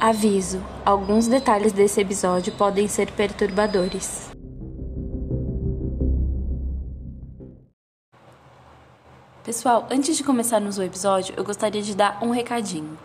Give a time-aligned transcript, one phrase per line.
[0.00, 4.30] Aviso: alguns detalhes desse episódio podem ser perturbadores.
[9.42, 12.96] Pessoal, antes de começarmos o episódio, eu gostaria de dar um recadinho.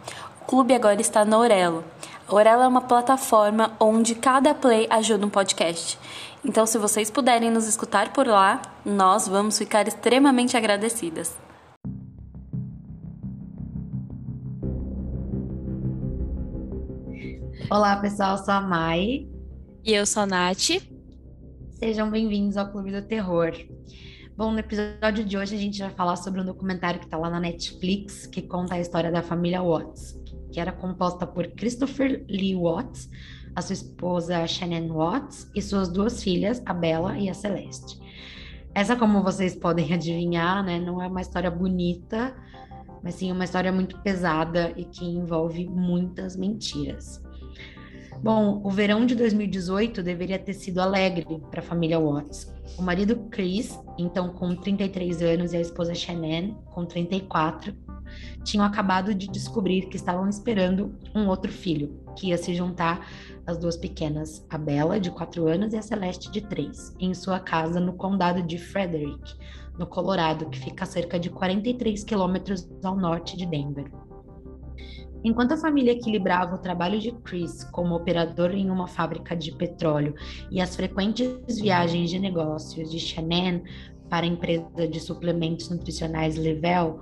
[0.41, 1.83] O clube agora está na Orelo.
[2.27, 5.97] A Orelo é uma plataforma onde cada play ajuda um podcast.
[6.45, 11.33] Então, se vocês puderem nos escutar por lá, nós vamos ficar extremamente agradecidas.
[17.69, 19.27] Olá, pessoal, eu sou a Mai.
[19.83, 20.81] E eu sou a Nath.
[21.71, 23.53] Sejam bem-vindos ao Clube do Terror.
[24.35, 27.29] Bom, no episódio de hoje a gente vai falar sobre um documentário que está lá
[27.29, 30.19] na Netflix, que conta a história da família Watts,
[30.51, 33.09] que era composta por Christopher Lee Watts,
[33.55, 37.97] a sua esposa Shannon Watts e suas duas filhas, a Bella e a Celeste.
[38.75, 42.35] Essa, como vocês podem adivinhar, né, não é uma história bonita,
[43.01, 47.22] mas sim uma história muito pesada e que envolve muitas mentiras.
[48.23, 52.49] Bom, o verão de 2018 deveria ter sido alegre para a família Watts.
[52.79, 57.75] O marido Chris, então com 33 anos, e a esposa Shannon, com 34,
[58.41, 63.05] tinham acabado de descobrir que estavam esperando um outro filho, que ia se juntar
[63.45, 67.41] às duas pequenas, a Bella, de 4 anos, e a Celeste, de 3, em sua
[67.41, 69.35] casa no condado de Frederick,
[69.77, 73.91] no Colorado, que fica a cerca de 43 quilômetros ao norte de Denver.
[75.23, 80.13] Enquanto a família equilibrava o trabalho de Chris como operador em uma fábrica de petróleo
[80.51, 83.61] e as frequentes viagens de negócios de Shannon
[84.09, 86.99] para a empresa de suplementos nutricionais Level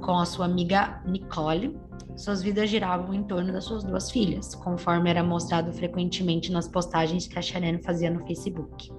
[0.00, 1.78] com a sua amiga Nicole,
[2.16, 7.26] suas vidas giravam em torno das suas duas filhas, conforme era mostrado frequentemente nas postagens
[7.26, 8.90] que a Shannon fazia no Facebook.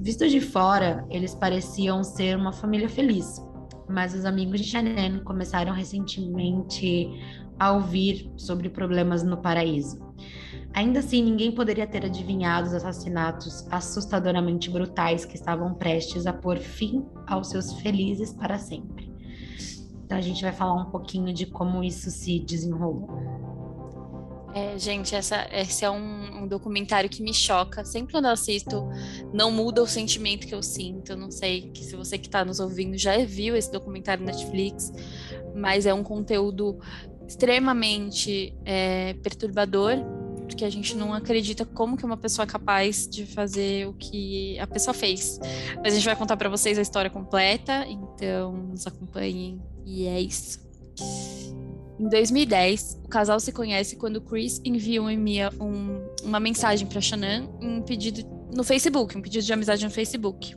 [0.00, 3.44] Vistos de fora, eles pareciam ser uma família feliz,
[3.88, 7.08] mas os amigos de Shannon começaram recentemente
[7.58, 10.02] a ouvir sobre problemas no paraíso.
[10.72, 16.58] Ainda assim, ninguém poderia ter adivinhado os assassinatos assustadoramente brutais que estavam prestes a pôr
[16.58, 19.12] fim aos seus felizes para sempre.
[20.04, 23.08] Então, a gente vai falar um pouquinho de como isso se desenrolou.
[24.54, 27.84] É, gente, essa, esse é um, um, documentário que me choca.
[27.84, 28.88] Sempre quando eu assisto,
[29.32, 31.10] não muda o sentimento que eu sinto.
[31.10, 34.30] Eu não sei que se você que está nos ouvindo já viu esse documentário na
[34.30, 34.92] Netflix,
[35.56, 36.78] mas é um conteúdo
[37.26, 39.96] extremamente é, perturbador,
[40.46, 44.58] porque a gente não acredita como que uma pessoa é capaz de fazer o que
[44.58, 45.38] a pessoa fez.
[45.82, 50.20] Mas a gente vai contar para vocês a história completa, então nos acompanhem e é
[50.20, 50.62] isso.
[51.98, 57.48] Em 2010, o casal se conhece quando Chris envia um, um, uma mensagem para Shannon
[57.62, 58.24] um pedido
[58.54, 60.56] no Facebook, um pedido de amizade no Facebook.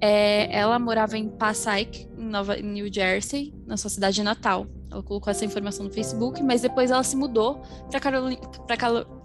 [0.00, 4.66] É, ela morava em Passaic, em, Nova, New Jersey, na sua cidade natal.
[4.90, 7.60] Ela colocou essa informação no Facebook, mas depois ela se mudou
[7.90, 8.40] para Carolina,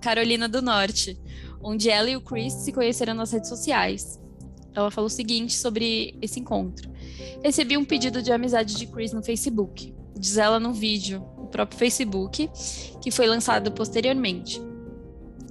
[0.01, 1.17] Carolina do Norte,
[1.61, 4.19] onde ela e o Chris se conheceram nas redes sociais.
[4.75, 6.89] Ela falou o seguinte sobre esse encontro:
[7.43, 11.77] Recebi um pedido de amizade de Chris no Facebook, diz ela no vídeo, no próprio
[11.77, 12.49] Facebook,
[13.01, 14.61] que foi lançado posteriormente.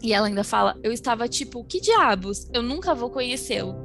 [0.02, 2.48] E ela ainda fala: Eu estava tipo, que diabos?
[2.52, 3.76] Eu nunca vou conhecê-lo.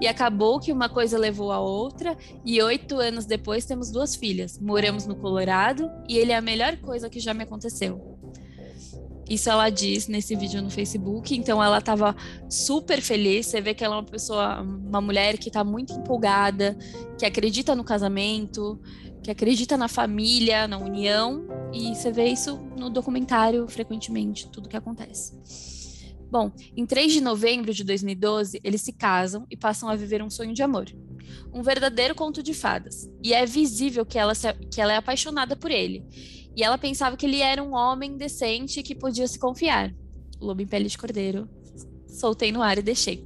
[0.00, 4.58] E acabou que uma coisa levou a outra, e oito anos depois temos duas filhas.
[4.58, 8.14] Moramos no Colorado e ele é a melhor coisa que já me aconteceu.
[9.28, 11.34] Isso ela diz nesse vídeo no Facebook.
[11.34, 12.14] Então ela estava
[12.48, 13.46] super feliz.
[13.46, 16.76] Você vê que ela é uma pessoa, uma mulher que está muito empolgada,
[17.18, 18.78] que acredita no casamento,
[19.22, 21.46] que acredita na família, na união.
[21.72, 25.32] E você vê isso no documentário frequentemente, tudo que acontece.
[26.34, 30.28] Bom, em 3 de novembro de 2012, eles se casam e passam a viver um
[30.28, 30.86] sonho de amor.
[31.52, 33.08] Um verdadeiro conto de fadas.
[33.22, 36.04] E é visível que ela, se, que ela é apaixonada por ele.
[36.56, 39.94] E ela pensava que ele era um homem decente que podia se confiar.
[40.40, 41.48] Lobo em pele de cordeiro.
[42.08, 43.24] Soltei no ar e deixei.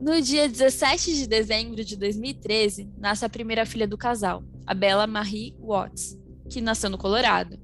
[0.00, 5.08] No dia 17 de dezembro de 2013, nasce a primeira filha do casal, a Bella
[5.08, 6.16] Marie Watts,
[6.48, 7.58] que nasceu no Colorado.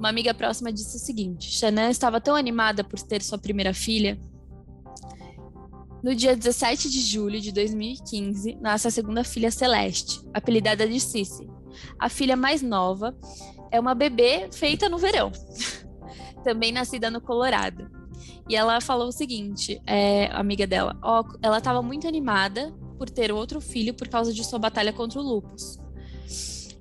[0.00, 4.18] Uma amiga próxima disse o seguinte: Shannon estava tão animada por ter sua primeira filha.
[6.02, 11.46] No dia 17 de julho de 2015, nasce a segunda filha Celeste, apelidada de Cici.
[11.98, 13.14] A filha mais nova
[13.70, 15.30] é uma bebê feita no verão,
[16.42, 17.90] também nascida no Colorado.
[18.48, 23.30] E ela falou o seguinte, é, amiga dela, ó, ela estava muito animada por ter
[23.30, 25.78] outro filho por causa de sua batalha contra o lupus.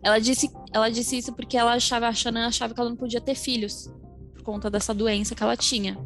[0.02, 3.20] Ela disse, ela disse isso porque ela achava, a Shannon achava que ela não podia
[3.20, 3.92] ter filhos
[4.34, 5.98] por conta dessa doença que ela tinha.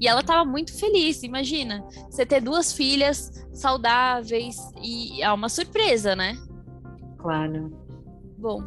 [0.00, 6.14] E ela estava muito feliz, imagina, você ter duas filhas saudáveis e é uma surpresa,
[6.14, 6.36] né?
[7.18, 7.72] Claro.
[8.38, 8.62] Bom,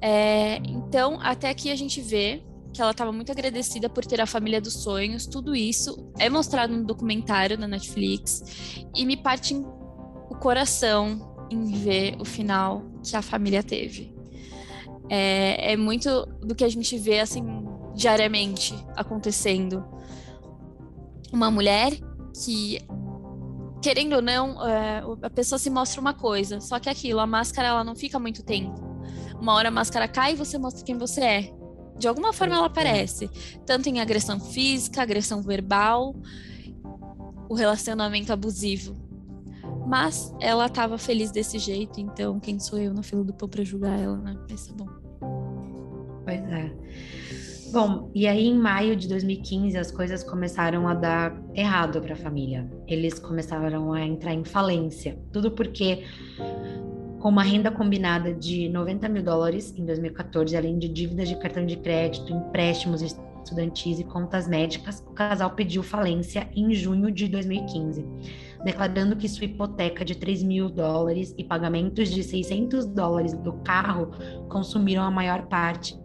[0.00, 2.42] É, então, até aqui a gente vê
[2.74, 5.26] que ela estava muito agradecida por ter a família dos sonhos.
[5.26, 12.16] Tudo isso é mostrado no documentário da Netflix e me parte o coração em ver
[12.20, 14.14] o final que a família teve.
[15.08, 17.44] É, é muito do que a gente vê assim
[17.94, 19.84] diariamente acontecendo.
[21.32, 21.92] Uma mulher
[22.44, 22.78] que
[23.84, 27.68] querendo ou não, é, a pessoa se mostra uma coisa, só que aquilo, a máscara,
[27.68, 28.80] ela não fica muito tempo.
[29.38, 31.54] Uma hora a máscara cai e você mostra quem você é.
[31.98, 33.28] De alguma forma ela aparece,
[33.66, 36.16] tanto em agressão física, agressão verbal,
[37.46, 38.96] o relacionamento abusivo.
[39.86, 43.64] Mas ela estava feliz desse jeito, então quem sou eu na fila do pão para
[43.64, 44.36] julgar ela, né?
[44.48, 44.88] Mas tá bom.
[46.24, 46.72] Pois é.
[47.72, 52.16] Bom, e aí em maio de 2015 as coisas começaram a dar errado para a
[52.16, 52.70] família.
[52.86, 55.18] Eles começaram a entrar em falência.
[55.32, 56.04] Tudo porque
[57.18, 61.66] com uma renda combinada de 90 mil dólares em 2014, além de dívidas de cartão
[61.66, 63.02] de crédito, empréstimos
[63.44, 68.04] estudantis e contas médicas, o casal pediu falência em junho de 2015,
[68.64, 74.10] declarando que sua hipoteca de 3 mil dólares e pagamentos de 600 dólares do carro
[74.48, 75.96] consumiram a maior parte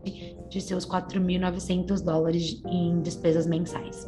[0.50, 4.08] de seus 4.900 dólares em despesas mensais.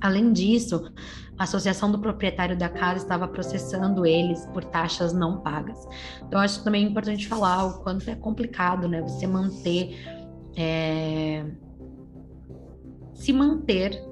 [0.00, 0.92] Além disso,
[1.36, 5.78] a associação do proprietário da casa estava processando eles por taxas não pagas.
[6.26, 9.02] Então, acho também importante falar o quanto é complicado, né?
[9.02, 9.96] Você manter.
[10.56, 11.44] É...
[13.18, 14.02] Se manter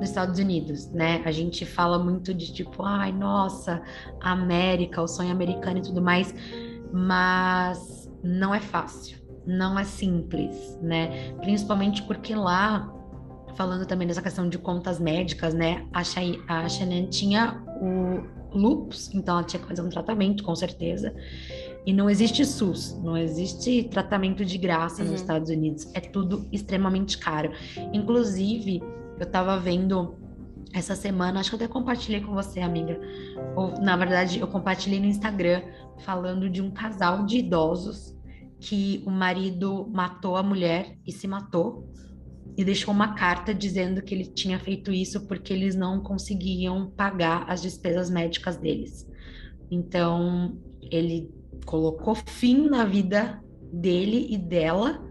[0.00, 1.22] nos Estados Unidos, né?
[1.24, 3.82] A gente fala muito de tipo, ai, nossa,
[4.20, 6.34] América, o sonho americano e tudo mais,
[6.92, 11.32] mas não é fácil não é simples, né?
[11.40, 12.92] Principalmente porque lá,
[13.54, 15.86] falando também dessa questão de contas médicas, né?
[15.92, 21.14] A, a Shannon tinha o lupus, então ela tinha que fazer um tratamento, com certeza.
[21.86, 25.12] E não existe SUS, não existe tratamento de graça uhum.
[25.12, 25.88] nos Estados Unidos.
[25.94, 27.52] É tudo extremamente caro.
[27.92, 28.82] Inclusive,
[29.16, 30.16] eu estava vendo
[30.72, 33.00] essa semana, acho que eu até compartilhei com você, amiga.
[33.54, 35.62] Ou, na verdade, eu compartilhei no Instagram
[36.04, 38.14] falando de um casal de idosos
[38.58, 41.88] que o marido matou a mulher e se matou
[42.56, 47.44] e deixou uma carta dizendo que ele tinha feito isso porque eles não conseguiam pagar
[47.48, 49.06] as despesas médicas deles.
[49.70, 50.58] Então,
[50.90, 51.30] ele
[51.64, 53.42] colocou fim na vida
[53.72, 55.06] dele e dela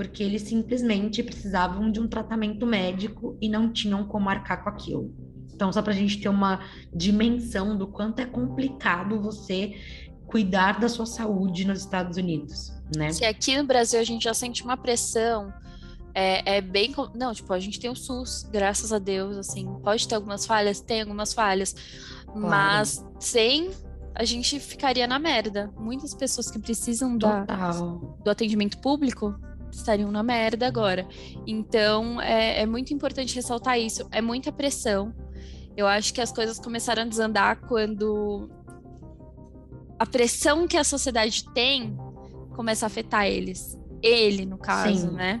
[0.00, 5.14] porque eles simplesmente precisavam de um tratamento médico e não tinham como arcar com aquilo.
[5.52, 6.60] Então, só para a gente ter uma
[6.90, 9.74] dimensão do quanto é complicado você
[10.26, 13.12] cuidar da sua saúde nos Estados Unidos, né?
[13.12, 15.52] Se aqui no Brasil a gente já sente uma pressão,
[16.14, 16.94] é, é, bem.
[17.14, 19.66] Não, tipo, a gente tem o SUS, graças a Deus, assim.
[19.82, 21.76] Pode ter algumas falhas, tem algumas falhas,
[22.24, 22.40] claro.
[22.40, 23.70] mas sem
[24.20, 25.72] a gente ficaria na merda.
[25.78, 27.46] Muitas pessoas que precisam da,
[28.22, 29.34] do atendimento público
[29.72, 31.08] estariam na merda agora.
[31.46, 34.06] Então, é, é muito importante ressaltar isso.
[34.12, 35.14] É muita pressão.
[35.74, 38.50] Eu acho que as coisas começaram a desandar quando
[39.98, 41.96] a pressão que a sociedade tem
[42.54, 43.79] começa a afetar eles.
[44.02, 45.14] Ele, no caso, Sim.
[45.14, 45.40] né?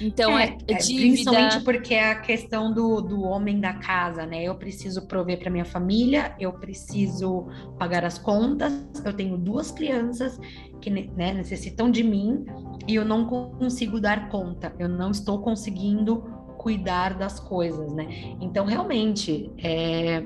[0.00, 1.30] Então, é, é, é dívida...
[1.30, 4.42] Principalmente porque é a questão do, do homem da casa, né?
[4.42, 7.46] Eu preciso prover para minha família, eu preciso
[7.78, 8.72] pagar as contas,
[9.04, 10.38] eu tenho duas crianças
[10.80, 12.44] que né, necessitam de mim
[12.88, 16.24] e eu não consigo dar conta, eu não estou conseguindo
[16.58, 18.06] cuidar das coisas, né?
[18.40, 20.24] Então, realmente, é,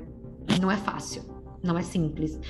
[0.60, 1.22] não é fácil,
[1.62, 2.40] não é simples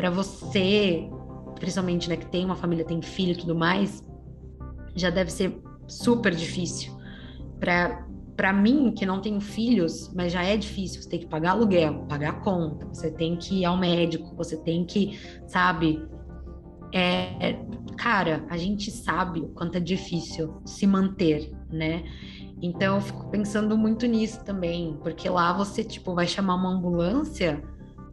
[0.00, 1.10] para você,
[1.56, 4.02] principalmente, né, que tem uma família, tem filho e tudo mais,
[4.94, 6.92] já deve ser super difícil.
[7.58, 8.06] Para
[8.40, 12.06] para mim, que não tenho filhos, mas já é difícil, você tem que pagar aluguel,
[12.08, 16.02] pagar conta, você tem que ir ao médico, você tem que, sabe?
[16.90, 17.62] É,
[17.98, 22.02] cara, a gente sabe o quanto é difícil se manter, né?
[22.62, 27.62] Então eu fico pensando muito nisso também, porque lá você, tipo, vai chamar uma ambulância,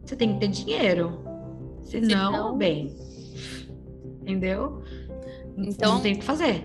[0.04, 1.24] você tem que ter dinheiro.
[1.84, 2.94] Se não, bem.
[4.20, 4.82] Entendeu?
[5.66, 6.64] Então, não tem o que fazer.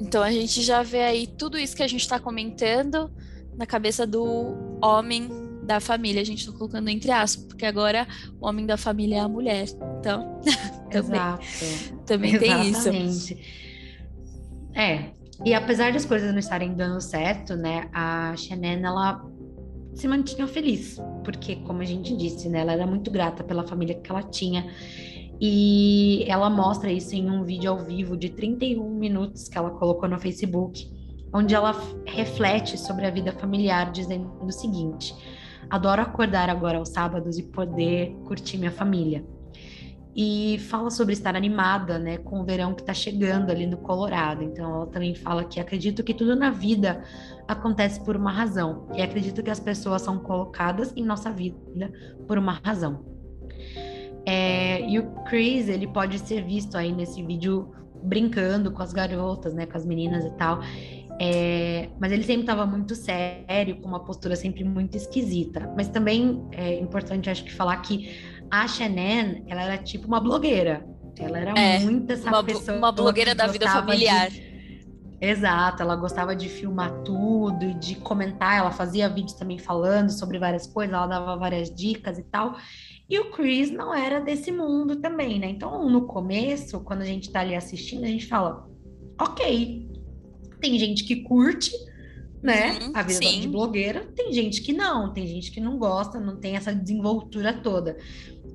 [0.00, 3.10] Então a gente já vê aí tudo isso que a gente está comentando
[3.56, 5.28] na cabeça do homem
[5.64, 6.20] da família.
[6.20, 8.06] A gente está colocando entre aspas, porque agora
[8.40, 9.66] o homem da família é a mulher.
[10.00, 10.40] Então,
[10.90, 11.20] também,
[12.04, 13.34] também tem isso.
[14.74, 15.12] É.
[15.44, 17.88] E apesar das coisas não estarem dando certo, né?
[17.92, 19.24] A Shannon, ela
[19.94, 23.94] se mantinha feliz, porque, como a gente disse, né, ela era muito grata pela família
[23.94, 24.66] que ela tinha.
[25.40, 30.08] E ela mostra isso em um vídeo ao vivo de 31 minutos que ela colocou
[30.08, 30.88] no Facebook,
[31.32, 31.72] onde ela
[32.06, 35.14] reflete sobre a vida familiar, dizendo o seguinte:
[35.68, 39.24] Adoro acordar agora aos sábados e poder curtir minha família.
[40.16, 44.44] e fala sobre estar animada, né, com o verão que está chegando ali no Colorado.
[44.44, 47.02] Então, ela também fala que acredito que tudo na vida
[47.48, 51.92] acontece por uma razão e acredito que as pessoas são colocadas em nossa vida
[52.28, 53.13] por uma razão.
[54.26, 59.54] É, e o Chris, ele pode ser visto aí nesse vídeo brincando com as garotas,
[59.54, 60.60] né, com as meninas e tal.
[61.20, 65.72] É, mas ele sempre estava muito sério, com uma postura sempre muito esquisita.
[65.76, 68.10] Mas também é importante, acho que, falar que
[68.50, 70.84] a Shannon, ela era tipo uma blogueira.
[71.18, 72.76] Ela era é, muito essa uma, pessoa.
[72.76, 74.28] Uma blogueira da vida familiar.
[74.30, 74.54] De...
[75.20, 78.58] Exato, ela gostava de filmar tudo e de comentar.
[78.58, 82.56] Ela fazia vídeos também falando sobre várias coisas, ela dava várias dicas e tal.
[83.08, 85.48] E o Chris não era desse mundo também, né?
[85.48, 88.68] Então, no começo, quando a gente tá ali assistindo, a gente fala:
[89.20, 89.88] ok,
[90.60, 91.70] tem gente que curte,
[92.42, 92.78] né?
[92.78, 93.40] Uhum, a vida sim.
[93.40, 97.52] de blogueira, tem gente que não, tem gente que não gosta, não tem essa desenvoltura
[97.52, 97.96] toda.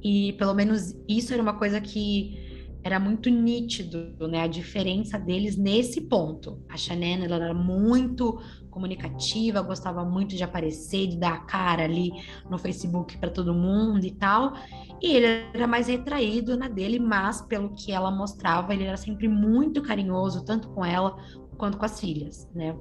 [0.04, 2.50] E pelo menos isso era uma coisa que
[2.84, 4.42] era muito nítido, né?
[4.42, 6.64] A diferença deles nesse ponto.
[6.70, 12.12] A Shannon, ela era muito comunicativa, gostava muito de aparecer, de dar a cara ali
[12.50, 14.54] no Facebook para todo mundo e tal.
[15.02, 19.28] E ele era mais retraído na dele, mas pelo que ela mostrava, ele era sempre
[19.28, 21.18] muito carinhoso, tanto com ela
[21.58, 22.76] quanto com as filhas, né?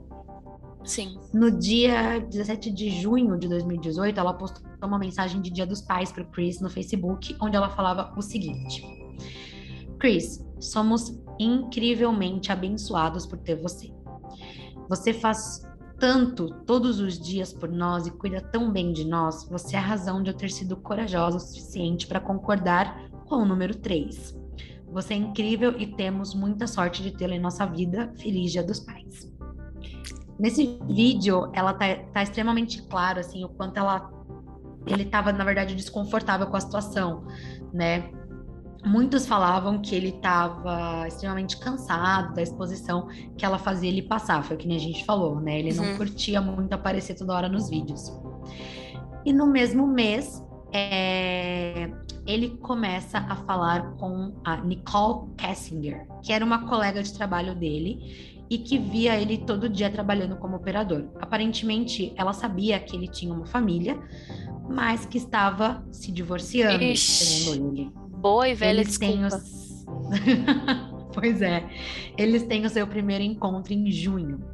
[0.84, 1.18] Sim.
[1.34, 6.12] No dia 17 de junho de 2018, ela postou uma mensagem de Dia dos Pais
[6.12, 8.82] para Chris no Facebook, onde ela falava o seguinte:
[9.98, 13.92] Chris, somos incrivelmente abençoados por ter você.
[14.88, 15.67] Você faz
[15.98, 19.82] tanto todos os dias por nós e cuida tão bem de nós, você é a
[19.82, 24.38] razão de eu ter sido corajosa o suficiente para concordar com o número 3.
[24.90, 28.12] Você é incrível e temos muita sorte de tê-la em nossa vida.
[28.16, 29.30] Feliz Dia dos Pais.
[30.38, 34.10] Nesse vídeo, ela tá, tá extremamente claro, assim, o quanto ela...
[34.86, 37.26] Ele estava, na verdade, desconfortável com a situação,
[37.74, 38.10] né?
[38.84, 44.56] Muitos falavam que ele estava extremamente cansado da exposição que ela fazia ele passar, foi
[44.56, 45.58] o que a gente falou, né?
[45.58, 45.96] Ele não uhum.
[45.96, 48.12] curtia muito aparecer toda hora nos vídeos.
[49.24, 50.42] E no mesmo mês,
[50.72, 51.90] é,
[52.26, 58.38] ele começa a falar com a Nicole Kessinger, que era uma colega de trabalho dele
[58.50, 61.08] e que via ele todo dia trabalhando como operador.
[61.20, 63.98] Aparentemente, ela sabia que ele tinha uma família,
[64.68, 67.44] mas que estava se divorciando, Ixi.
[67.44, 68.07] segundo ele.
[68.20, 69.36] Boa e velha Eles desculpa.
[69.36, 69.86] Os...
[71.14, 71.68] pois é.
[72.16, 74.44] Eles têm o seu primeiro encontro em junho.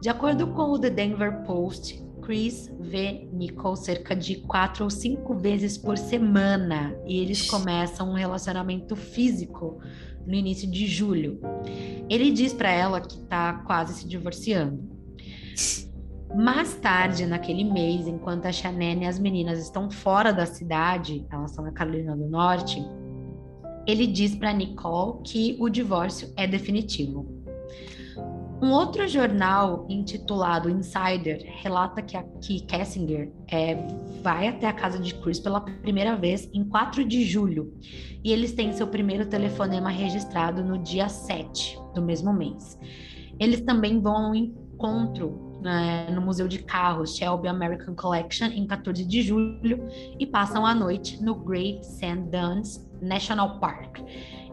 [0.00, 5.34] De acordo com o The Denver Post, Chris vê Nicole cerca de quatro ou cinco
[5.34, 9.80] vezes por semana e eles começam um relacionamento físico
[10.26, 11.40] no início de julho.
[12.08, 14.98] Ele diz para ela que está quase se divorciando.
[16.34, 21.50] Mais tarde, naquele mês, enquanto a Shannon e as meninas estão fora da cidade, elas
[21.50, 22.84] estão na Carolina do Norte,
[23.86, 27.26] ele diz para Nicole que o divórcio é definitivo.
[28.60, 33.76] Um outro jornal intitulado Insider relata que, a, que Kessinger é,
[34.20, 37.72] vai até a casa de Chris pela primeira vez em 4 de julho
[38.22, 42.76] e eles têm seu primeiro telefonema registrado no dia 7 do mesmo mês.
[43.38, 48.66] Eles também vão a um encontro né, no Museu de Carros Shelby American Collection em
[48.66, 49.88] 14 de julho
[50.18, 53.98] e passam a noite no Great Sand Dunes National Park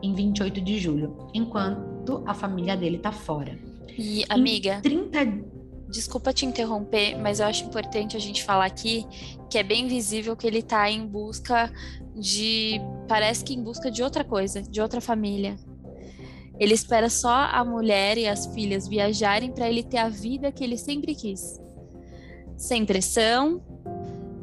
[0.02, 3.58] em 28 de julho, enquanto a família dele está fora.
[3.98, 5.56] E amiga, em 30
[5.88, 9.06] Desculpa te interromper, mas eu acho importante a gente falar aqui
[9.50, 11.72] que é bem visível que ele está em busca
[12.16, 12.82] de.
[13.08, 15.56] Parece que em busca de outra coisa, de outra família.
[16.60, 20.64] Ele espera só a mulher e as filhas viajarem para ele ter a vida que
[20.64, 21.60] ele sempre quis.
[22.58, 23.62] Sem pressão,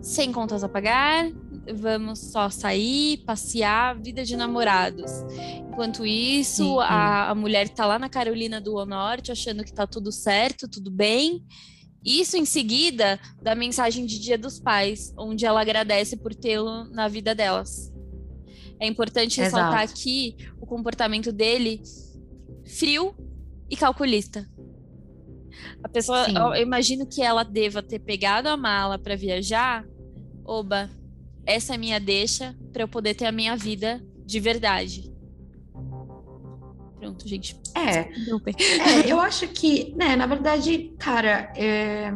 [0.03, 1.31] sem contas a pagar,
[1.75, 5.11] vamos só sair, passear, vida de namorados.
[5.69, 10.11] Enquanto isso, a, a, mulher está lá na Carolina do Norte achando que está tudo
[10.11, 11.43] certo, tudo bem.
[12.05, 17.07] Isso em seguida da mensagem de Dia dos Pais, onde ela agradece por tê-lo na
[17.07, 17.93] vida delas.
[18.83, 21.81] É importante ressaltar aqui o comportamento dele
[22.67, 23.15] frio
[23.71, 24.45] e calculista.
[25.85, 29.87] A pessoa, eu, eu imagino que ela deva ter pegado a mala para viajar.
[30.45, 30.91] Oba,
[31.47, 35.15] essa é minha deixa para eu poder ter a minha vida de verdade.
[36.99, 37.57] Pronto, gente.
[37.77, 38.13] É, é
[39.07, 42.13] eu acho que, né, na verdade, cara, é,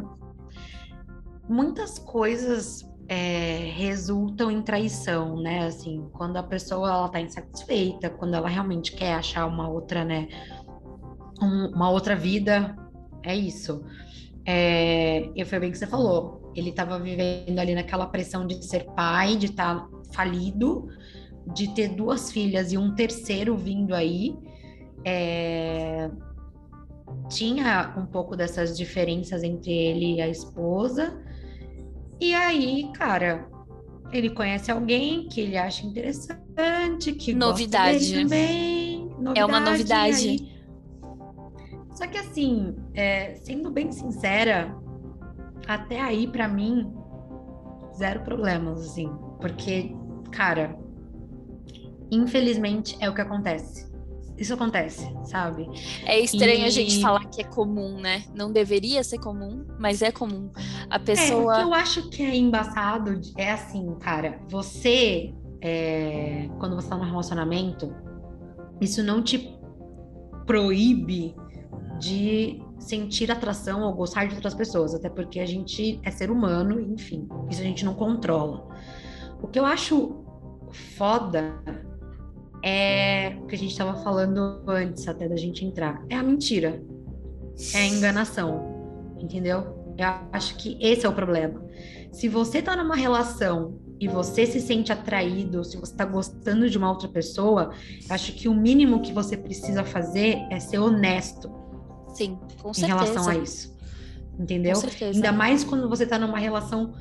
[1.49, 5.67] muitas coisas é, resultam em traição, né?
[5.67, 10.29] Assim, quando a pessoa ela tá insatisfeita, quando ela realmente quer achar uma outra, né?
[11.41, 12.77] Um, uma outra vida,
[13.23, 13.85] é isso.
[14.45, 16.53] É, e foi bem que você falou.
[16.55, 20.89] Ele estava vivendo ali naquela pressão de ser pai, de estar tá falido,
[21.53, 24.37] de ter duas filhas e um terceiro vindo aí,
[25.05, 26.11] é,
[27.29, 31.23] tinha um pouco dessas diferenças entre ele e a esposa.
[32.21, 33.49] E aí, cara,
[34.13, 39.07] ele conhece alguém que ele acha interessante, que novidade também.
[39.19, 40.29] Novidade, é uma novidade.
[40.29, 40.57] Aí...
[41.95, 44.75] Só que assim, é, sendo bem sincera,
[45.67, 46.93] até aí para mim
[47.97, 49.95] zero problemas, assim, porque,
[50.31, 50.79] cara,
[52.11, 53.91] infelizmente é o que acontece.
[54.39, 55.67] Isso acontece, sabe?
[56.05, 56.65] É estranho e...
[56.65, 58.25] a gente falar que é comum, né?
[58.35, 60.51] Não deveria ser comum, mas é comum.
[60.91, 61.55] A pessoa.
[61.55, 64.39] É, o que eu acho que é embaçado é assim, cara.
[64.49, 66.49] Você, é...
[66.59, 67.95] quando você tá num relacionamento,
[68.81, 69.59] isso não te
[70.47, 71.35] proíbe
[71.99, 76.79] de sentir atração ou gostar de outras pessoas, até porque a gente é ser humano,
[76.79, 78.69] enfim, isso a gente não controla.
[79.43, 80.25] O que eu acho
[80.71, 81.59] foda
[82.63, 86.83] é o que a gente estava falando antes até da gente entrar, é a mentira,
[87.75, 89.95] é a enganação, entendeu?
[89.97, 91.65] Eu acho que esse é o problema.
[92.13, 96.77] Se você tá numa relação e você se sente atraído, se você está gostando de
[96.77, 97.73] uma outra pessoa,
[98.11, 101.67] acho que o mínimo que você precisa fazer é ser honesto
[102.17, 102.87] Sim, com certeza.
[102.87, 103.77] Em relação a isso.
[104.39, 104.75] Entendeu?
[104.75, 105.17] Com certeza.
[105.17, 106.95] Ainda mais quando você tá numa relação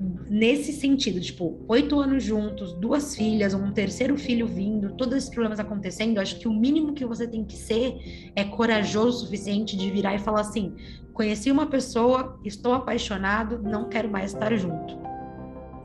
[0.00, 5.60] nesse sentido, tipo, oito anos juntos, duas filhas, um terceiro filho vindo, todos esses problemas
[5.60, 9.90] acontecendo, acho que o mínimo que você tem que ser é corajoso o suficiente de
[9.90, 10.74] virar e falar assim:
[11.12, 14.98] conheci uma pessoa, estou apaixonado, não quero mais estar junto.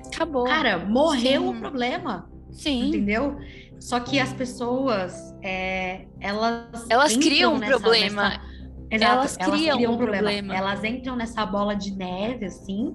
[0.07, 0.45] Acabou.
[0.45, 1.49] Cara, morreu Sim.
[1.49, 2.29] o problema.
[2.51, 2.87] Sim.
[2.87, 3.37] Entendeu?
[3.79, 5.13] Só que as pessoas,
[5.43, 6.85] é, elas.
[6.89, 8.23] Elas criam um nessa, problema.
[8.23, 8.59] Nessa
[8.91, 10.23] Exato, elas criam, elas criam um problema.
[10.23, 10.55] problema.
[10.55, 12.93] Elas entram nessa bola de neve, assim,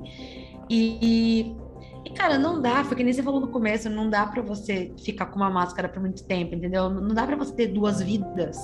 [0.68, 1.56] e,
[2.04, 4.92] e, cara, não dá, foi que nem você falou no começo, não dá para você
[5.02, 6.88] ficar com uma máscara por muito tempo, entendeu?
[6.90, 8.58] Não dá para você ter duas vidas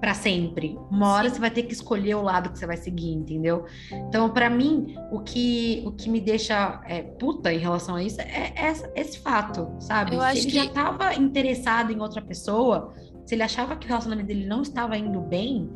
[0.00, 0.78] para sempre.
[0.90, 1.34] Uma hora Sim.
[1.34, 3.66] você vai ter que escolher o lado que você vai seguir, entendeu?
[3.92, 8.20] Então, para mim, o que o que me deixa é, puta em relação a isso
[8.20, 10.14] é, é esse fato, sabe?
[10.14, 10.56] Eu se acho ele que...
[10.56, 12.94] já tava interessado em outra pessoa,
[13.26, 15.68] se ele achava que o relacionamento dele não estava indo bem,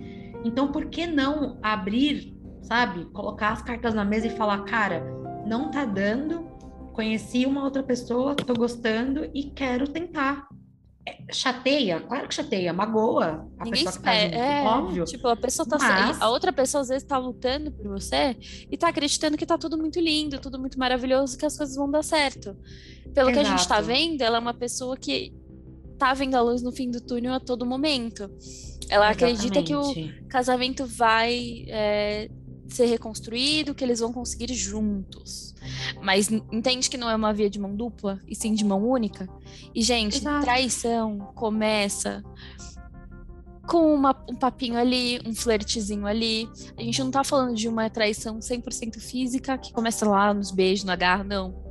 [0.44, 3.06] então, por que não abrir, sabe?
[3.06, 5.02] Colocar as cartas na mesa e falar, cara,
[5.46, 6.42] não tá dando,
[6.92, 10.46] conheci uma outra pessoa, tô gostando e quero tentar.
[11.06, 15.04] É, chateia, claro que chateia, magoa a Ninguém pessoa que tá junto, é, óbvio.
[15.04, 16.22] Tipo, a pessoa tá mas...
[16.22, 18.34] a outra pessoa às vezes tá lutando por você
[18.70, 21.90] e tá acreditando que tá tudo muito lindo, tudo muito maravilhoso, que as coisas vão
[21.90, 22.56] dar certo.
[23.12, 23.32] Pelo Exato.
[23.32, 25.34] que a gente tá vendo, ela é uma pessoa que
[25.98, 28.22] tá vendo a luz no fim do túnel a todo momento.
[28.88, 29.46] Ela Exatamente.
[29.46, 32.30] acredita que o casamento vai é,
[32.74, 35.54] ser reconstruído, que eles vão conseguir juntos.
[36.02, 39.28] Mas entende que não é uma via de mão dupla, e sim de mão única?
[39.74, 40.44] E, gente, Exato.
[40.44, 42.22] traição começa
[43.66, 46.48] com uma, um papinho ali, um flertezinho ali.
[46.76, 50.84] A gente não tá falando de uma traição 100% física, que começa lá nos beijos,
[50.84, 51.63] no agarro, não.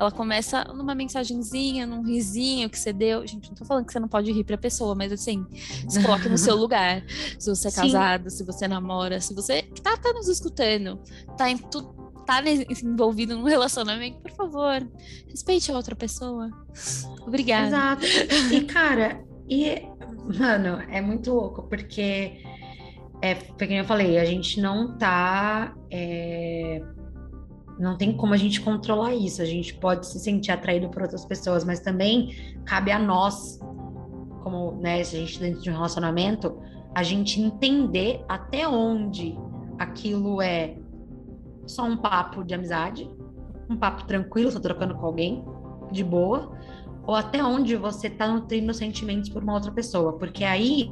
[0.00, 3.26] Ela começa numa mensagenzinha, num risinho que você deu.
[3.26, 5.46] Gente, não tô falando que você não pode rir pra pessoa, mas assim,
[5.86, 7.04] se coloque no seu lugar.
[7.38, 7.80] Se você é Sim.
[7.82, 10.98] casado, se você namora, se você tá, tá nos escutando,
[11.36, 12.40] tá em tudo tá
[12.82, 14.88] envolvido num relacionamento, por favor,
[15.28, 16.48] respeite a outra pessoa.
[17.26, 17.66] Obrigada.
[17.66, 18.54] Exato.
[18.54, 19.82] E, cara, e,
[20.38, 22.40] mano, é muito louco, porque,
[23.20, 26.80] é, porque eu falei, a gente não tá é,
[27.80, 29.40] não tem como a gente controlar isso.
[29.40, 33.58] A gente pode se sentir atraído por outras pessoas, mas também cabe a nós,
[34.42, 36.60] como né, a gente tá dentro de um relacionamento,
[36.94, 39.38] a gente entender até onde
[39.78, 40.76] aquilo é
[41.66, 43.10] só um papo de amizade,
[43.68, 45.44] um papo tranquilo, só trocando com alguém,
[45.90, 46.52] de boa,
[47.06, 50.90] ou até onde você está nutrindo sentimentos por uma outra pessoa, porque aí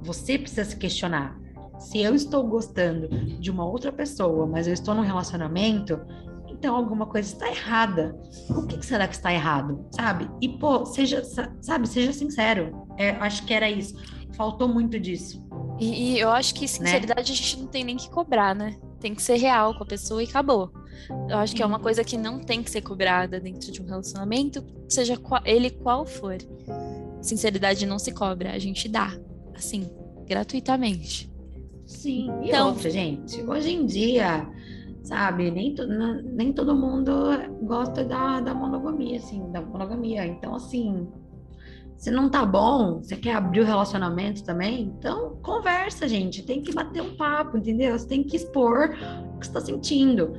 [0.00, 1.36] você precisa se questionar
[1.82, 6.00] se eu estou gostando de uma outra pessoa, mas eu estou num relacionamento,
[6.48, 8.16] então alguma coisa está errada.
[8.50, 10.30] O que, será que está errado, sabe?
[10.40, 11.22] E pô, seja,
[11.60, 12.86] sabe, seja sincero.
[12.96, 13.96] É, acho que era isso.
[14.36, 15.44] Faltou muito disso.
[15.80, 17.34] E, e eu acho que sinceridade né?
[17.34, 18.76] a gente não tem nem que cobrar, né?
[19.00, 20.72] Tem que ser real com a pessoa e acabou.
[21.28, 21.82] Eu acho que é uma uhum.
[21.82, 26.06] coisa que não tem que ser cobrada dentro de um relacionamento, seja qual, ele qual
[26.06, 26.38] for.
[27.20, 29.12] Sinceridade não se cobra, a gente dá,
[29.54, 29.90] assim,
[30.26, 31.31] gratuitamente.
[31.92, 34.48] Sim, e então, outra, gente, hoje em dia,
[35.02, 37.12] sabe, nem, to, nem todo mundo
[37.62, 40.26] gosta da, da monogamia, assim, da monogamia.
[40.26, 41.08] Então, assim,
[41.96, 46.42] se não tá bom, você quer abrir o relacionamento também, então conversa, gente.
[46.42, 47.96] Tem que bater um papo, entendeu?
[47.96, 48.90] Você tem que expor
[49.34, 50.32] o que você tá sentindo.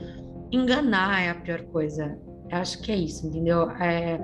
[0.51, 2.19] Enganar é a pior coisa.
[2.51, 3.69] Eu acho que é isso, entendeu?
[3.71, 4.19] É,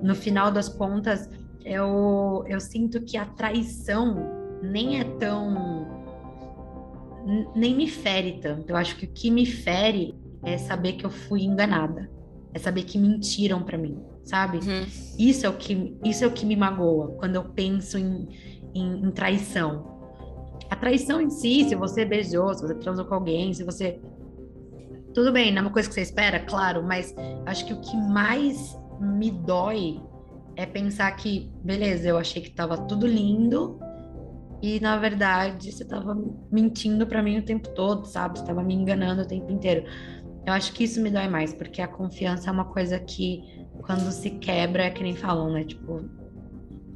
[0.00, 1.28] no final das contas,
[1.64, 4.16] eu, eu sinto que a traição
[4.62, 5.99] nem é tão.
[7.54, 8.70] Nem me fere tanto.
[8.70, 12.10] Eu acho que o que me fere é saber que eu fui enganada.
[12.52, 14.58] É saber que mentiram para mim, sabe?
[14.58, 14.86] Uhum.
[15.18, 18.28] Isso, é o que, isso é o que me magoa quando eu penso em,
[18.74, 19.98] em, em traição.
[20.68, 24.00] A traição em si, se você beijou, se você transou com alguém, se você.
[25.14, 27.14] Tudo bem, não é uma coisa que você espera, claro, mas
[27.46, 30.00] acho que o que mais me dói
[30.56, 33.78] é pensar que, beleza, eu achei que tava tudo lindo
[34.62, 36.14] e na verdade você tava
[36.50, 38.38] mentindo para mim o tempo todo, sabe?
[38.38, 39.84] Você tava me enganando o tempo inteiro.
[40.46, 43.42] Eu acho que isso me dói mais, porque a confiança é uma coisa que
[43.82, 45.64] quando se quebra, é que nem falam, né?
[45.64, 46.04] Tipo,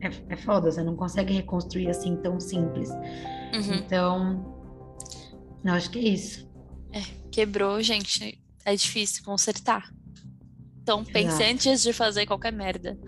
[0.00, 2.90] é, é foda, você não consegue reconstruir assim tão simples.
[2.90, 3.74] Uhum.
[3.74, 4.54] Então,
[5.64, 6.48] eu acho que é isso.
[6.92, 7.00] É,
[7.30, 8.40] quebrou, gente.
[8.64, 9.90] É difícil consertar.
[10.84, 11.50] Então, pense Exato.
[11.50, 12.98] antes de fazer qualquer merda.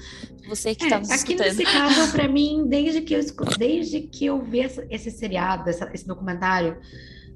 [0.49, 1.47] Você que está é, nos aqui escutando.
[1.47, 3.21] nesse caso, para mim, desde que eu
[3.59, 6.79] desde que eu vi esse seriado, essa, esse documentário,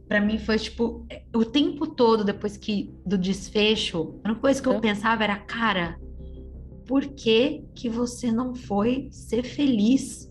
[0.08, 4.68] para mim foi tipo o tempo todo depois que do desfecho, a única coisa que
[4.68, 6.00] eu pensava era, cara,
[6.86, 10.26] por que que você não foi ser feliz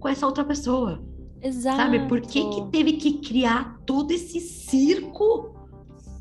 [0.00, 1.04] com essa outra pessoa?
[1.40, 1.76] Exato.
[1.76, 2.08] Sabe?
[2.08, 5.55] Por que que teve que criar todo esse circo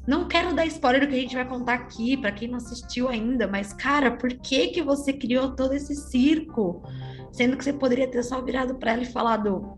[0.07, 3.09] não quero dar spoiler do que a gente vai contar aqui para quem não assistiu
[3.09, 6.83] ainda, mas cara, por que que você criou todo esse circo,
[7.31, 9.77] sendo que você poderia ter só virado para ela e falado: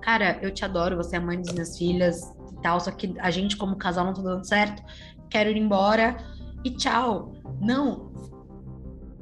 [0.00, 3.14] "Cara, eu te adoro, você é a mãe das minhas filhas e tal, só que
[3.18, 4.82] a gente como casal não tá dando certo,
[5.28, 6.16] quero ir embora
[6.64, 7.32] e tchau".
[7.60, 8.10] Não,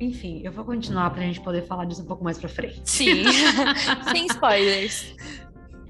[0.00, 2.80] enfim, eu vou continuar pra gente poder falar disso um pouco mais pra frente.
[2.84, 3.24] Sim,
[4.12, 5.14] sem spoilers.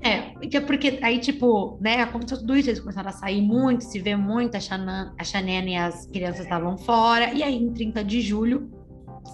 [0.00, 3.98] É, é, porque aí, tipo, né, aconteceu tudo isso, eles começaram a sair muito, se
[3.98, 8.04] ver muito, a Xanan, a Xanene e as crianças estavam fora, e aí, em 30
[8.04, 8.70] de julho,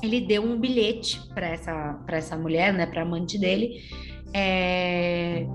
[0.03, 3.83] ele deu um bilhete para essa, pra essa mulher, né, pra amante dele,
[4.33, 5.47] é,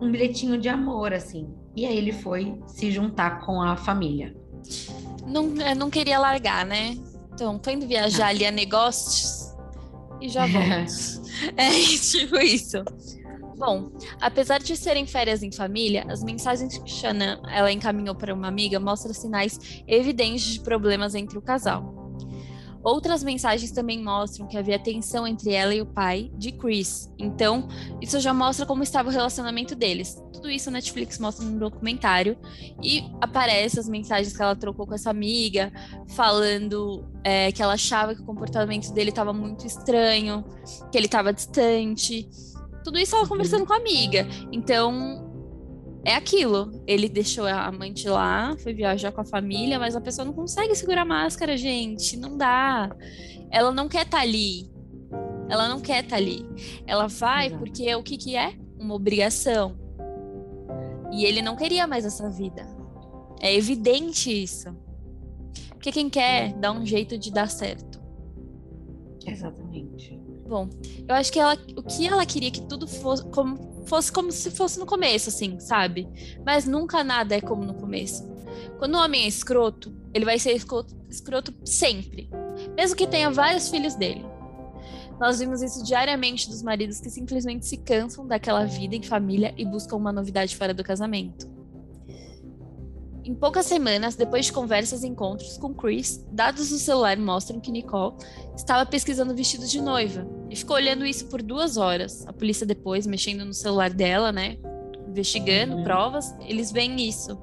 [0.00, 4.34] um bilhetinho de amor, assim, e aí ele foi se juntar com a família.
[5.26, 6.96] Não, não queria largar, né?
[7.32, 9.54] Então, tô indo viajar ali a negócios
[10.20, 11.22] e já volto.
[11.56, 12.78] é, tipo isso.
[13.56, 18.48] Bom, apesar de serem férias em família, as mensagens que Shannon ela encaminhou para uma
[18.48, 22.02] amiga mostram sinais evidentes de problemas entre o casal.
[22.84, 27.08] Outras mensagens também mostram que havia tensão entre ela e o pai de Chris.
[27.16, 27.68] Então,
[28.00, 30.20] isso já mostra como estava o relacionamento deles.
[30.32, 32.36] Tudo isso a Netflix mostra no documentário
[32.82, 35.72] e aparece as mensagens que ela trocou com essa amiga,
[36.08, 40.44] falando é, que ela achava que o comportamento dele estava muito estranho,
[40.90, 42.28] que ele estava distante.
[42.82, 44.26] Tudo isso ela conversando com a amiga.
[44.50, 45.30] Então,
[46.04, 46.82] é aquilo.
[46.86, 50.74] Ele deixou a amante lá, foi viajar com a família, mas a pessoa não consegue
[50.74, 52.16] segurar a máscara, gente.
[52.16, 52.94] Não dá.
[53.50, 54.70] Ela não quer estar tá ali.
[55.48, 56.46] Ela não quer estar tá ali.
[56.86, 57.58] Ela vai Exato.
[57.58, 58.54] porque o que, que é?
[58.78, 59.76] Uma obrigação.
[61.12, 62.66] E ele não queria mais essa vida.
[63.40, 64.74] É evidente isso.
[65.70, 68.00] Porque quem quer dá um jeito de dar certo.
[69.26, 70.21] Exatamente.
[70.52, 70.68] Bom,
[71.08, 74.50] eu acho que ela, o que ela queria que tudo fosse como, fosse como se
[74.50, 76.06] fosse no começo, assim, sabe?
[76.44, 78.22] Mas nunca nada é como no começo.
[78.78, 82.28] Quando o homem é escroto, ele vai ser escroto, escroto sempre,
[82.76, 84.26] mesmo que tenha vários filhos dele.
[85.18, 89.64] Nós vimos isso diariamente dos maridos que simplesmente se cansam daquela vida em família e
[89.64, 91.61] buscam uma novidade fora do casamento.
[93.24, 97.70] Em poucas semanas, depois de conversas e encontros com Chris, dados do celular mostram que
[97.70, 98.16] Nicole
[98.56, 102.26] estava pesquisando vestidos de noiva e ficou olhando isso por duas horas.
[102.26, 104.56] A polícia depois, mexendo no celular dela, né,
[105.08, 105.84] investigando uhum.
[105.84, 107.38] provas, eles veem isso.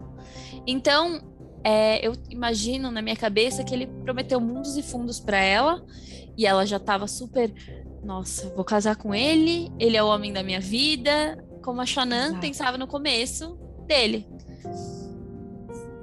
[0.67, 1.21] Então,
[1.63, 5.85] é, eu imagino na minha cabeça que ele prometeu mundos e fundos para ela
[6.37, 7.53] e ela já estava super,
[8.03, 12.39] nossa, vou casar com ele, ele é o homem da minha vida, como a Shannon
[12.39, 14.27] pensava no começo dele.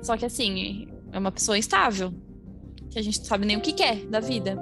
[0.06, 2.14] Só que assim, é uma pessoa instável,
[2.88, 4.56] que a gente não sabe nem o que quer da vida.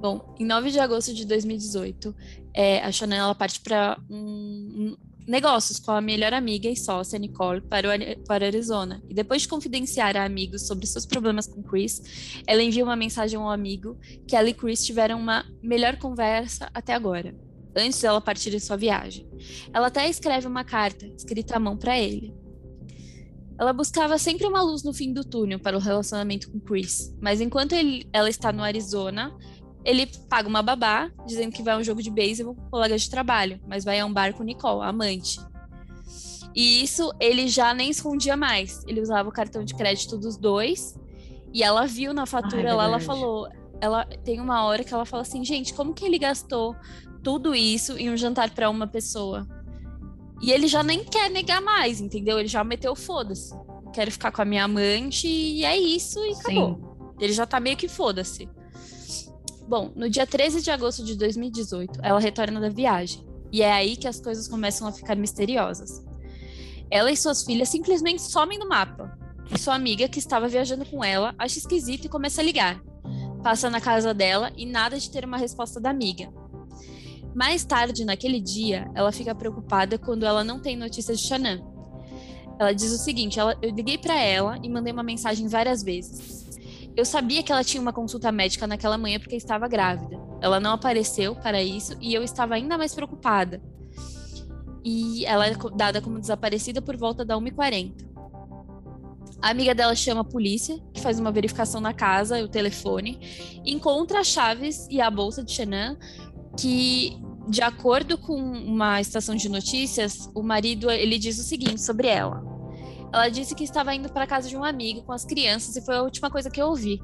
[0.00, 2.16] Bom, em 9 de agosto de 2018,
[2.54, 4.96] é, a Chanel ela parte para um, um,
[5.28, 9.02] negócios com a melhor amiga e sócia, Nicole, para, o, para Arizona.
[9.06, 13.38] E depois de confidenciar a amigos sobre seus problemas com Chris, ela envia uma mensagem
[13.38, 17.34] ao amigo que ela e Chris tiveram uma melhor conversa até agora,
[17.76, 19.28] antes dela partir de sua viagem.
[19.74, 22.41] Ela até escreve uma carta escrita à mão para ele.
[23.58, 27.40] Ela buscava sempre uma luz no fim do túnel para o relacionamento com Chris, mas
[27.40, 29.32] enquanto ele, ela está no Arizona,
[29.84, 33.10] ele paga uma babá, dizendo que vai a um jogo de beisebol com colega de
[33.10, 35.38] trabalho, mas vai a um bar com Nicole, a amante.
[36.54, 38.84] E isso ele já nem escondia mais.
[38.86, 40.98] Ele usava o cartão de crédito dos dois.
[41.52, 43.48] E ela viu na fatura Ai, lá, ela falou:
[43.80, 46.76] ela tem uma hora que ela fala assim, gente, como que ele gastou
[47.22, 49.46] tudo isso em um jantar para uma pessoa?
[50.42, 52.38] E ele já nem quer negar mais, entendeu?
[52.38, 53.54] Ele já meteu foda-se.
[53.92, 56.74] Quero ficar com a minha amante e é isso e acabou.
[56.74, 56.92] Sim.
[57.20, 58.48] Ele já tá meio que foda-se.
[59.68, 63.24] Bom, no dia 13 de agosto de 2018, ela retorna da viagem.
[63.52, 66.04] E é aí que as coisas começam a ficar misteriosas.
[66.90, 69.16] Ela e suas filhas simplesmente somem no mapa.
[69.54, 72.82] E sua amiga, que estava viajando com ela, acha esquisito e começa a ligar.
[73.42, 76.32] Passa na casa dela e nada de ter uma resposta da amiga.
[77.34, 81.72] Mais tarde, naquele dia, ela fica preocupada quando ela não tem notícias de Shannon.
[82.58, 86.42] Ela diz o seguinte: ela, eu liguei para ela e mandei uma mensagem várias vezes.
[86.94, 90.20] Eu sabia que ela tinha uma consulta médica naquela manhã porque estava grávida.
[90.42, 93.62] Ela não apareceu para isso e eu estava ainda mais preocupada.
[94.84, 98.12] E ela é dada como desaparecida por volta da 1h40.
[99.40, 103.18] A amiga dela chama a polícia, que faz uma verificação na casa o telefone,
[103.64, 105.96] encontra as chaves e a bolsa de Shannon
[106.58, 107.16] que,
[107.48, 112.42] de acordo com uma estação de notícias, o marido ele diz o seguinte sobre ela.
[113.12, 115.96] Ela disse que estava indo para casa de um amigo com as crianças e foi
[115.96, 117.00] a última coisa que eu ouvi.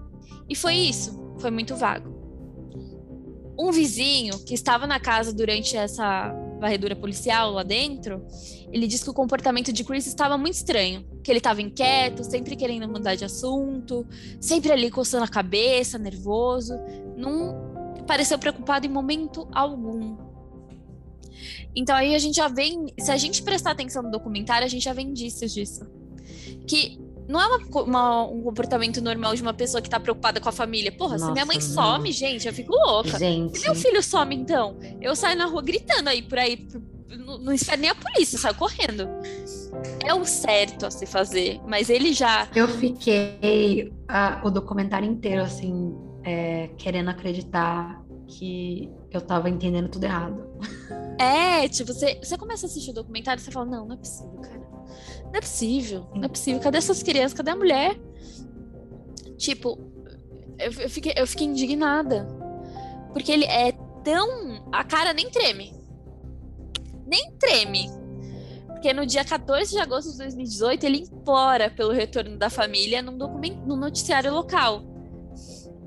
[0.48, 2.16] E foi isso, foi muito vago.
[3.58, 8.24] Um vizinho que estava na casa durante essa varredura policial lá dentro,
[8.72, 12.56] ele disse que o comportamento de Chris estava muito estranho, que ele estava inquieto, sempre
[12.56, 14.06] querendo mudar de assunto,
[14.40, 16.74] sempre ali coçando a cabeça, nervoso,
[17.16, 17.67] não
[18.08, 20.16] pareceu preocupado em momento algum.
[21.76, 24.82] Então aí a gente já vem, se a gente prestar atenção no documentário, a gente
[24.82, 25.86] já vê indícios disso.
[26.66, 30.48] Que não é uma, uma, um comportamento normal de uma pessoa que tá preocupada com
[30.48, 30.90] a família.
[30.90, 33.18] Porra, Nossa, se minha mãe some, gente, eu fico louca.
[33.18, 33.58] Gente.
[33.58, 36.66] Se meu filho some, então, eu saio na rua gritando aí por aí.
[37.10, 39.06] Não, não espero nem a polícia, saio correndo.
[40.04, 42.48] É o certo a se fazer, mas ele já.
[42.56, 45.94] Eu fiquei a, o documentário inteiro, assim,
[46.28, 50.46] é, querendo acreditar que eu tava entendendo tudo errado.
[51.18, 53.98] É, tipo, você, você começa a assistir o documentário e você fala, não, não é
[53.98, 54.60] possível, cara.
[55.24, 56.60] Não é possível, não é possível.
[56.60, 57.32] Cadê essas crianças?
[57.32, 57.98] Cadê a mulher?
[59.36, 59.78] Tipo,
[60.58, 62.28] eu, eu, fiquei, eu fiquei indignada.
[63.12, 63.72] Porque ele é
[64.04, 64.68] tão.
[64.70, 65.74] A cara nem treme.
[67.06, 67.88] Nem treme.
[68.68, 73.16] Porque no dia 14 de agosto de 2018, ele implora pelo retorno da família num,
[73.16, 74.97] documento, num noticiário local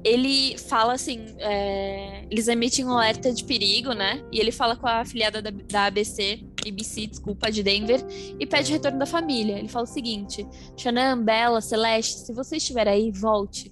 [0.03, 4.23] ele fala assim: é, eles emitem um alerta de perigo, né?
[4.31, 8.03] E ele fala com a afiliada da, da ABC, ABC, desculpa, de Denver,
[8.39, 9.57] e pede retorno da família.
[9.57, 10.45] Ele fala o seguinte:
[10.77, 13.71] Shannon, Bella, Celeste, se você estiver aí, volte.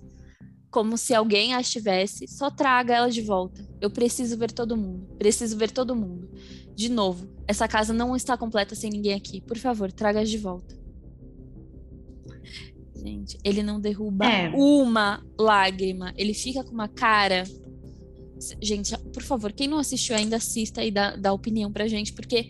[0.71, 3.67] Como se alguém a estivesse, só traga ela de volta.
[3.81, 5.07] Eu preciso ver todo mundo.
[5.17, 6.29] Preciso ver todo mundo.
[6.75, 9.41] De novo, essa casa não está completa sem ninguém aqui.
[9.41, 10.78] Por favor, traga de volta.
[12.99, 14.49] Gente, ele não derruba é.
[14.49, 16.13] uma lágrima.
[16.17, 17.43] Ele fica com uma cara.
[18.61, 22.49] Gente, por favor, quem não assistiu ainda, assista e dá, dá opinião pra gente, porque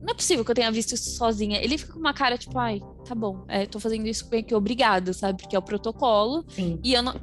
[0.00, 1.58] não é possível que eu tenha visto isso sozinha.
[1.62, 5.14] Ele fica com uma cara tipo, ai, tá bom, é, tô fazendo isso que obrigado,
[5.14, 5.42] sabe?
[5.42, 6.44] Porque é o protocolo.
[6.48, 6.78] Sim.
[6.82, 7.14] E eu não.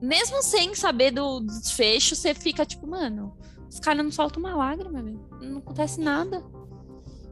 [0.00, 3.36] Mesmo sem saber do desfecho, você fica tipo, mano,
[3.68, 5.20] os caras não soltam uma lágrima, velho.
[5.40, 6.42] Não acontece nada.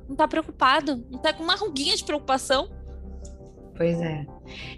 [0.09, 1.05] Não tá preocupado.
[1.11, 2.69] Não tá com uma ruguinha de preocupação.
[3.77, 4.27] Pois é.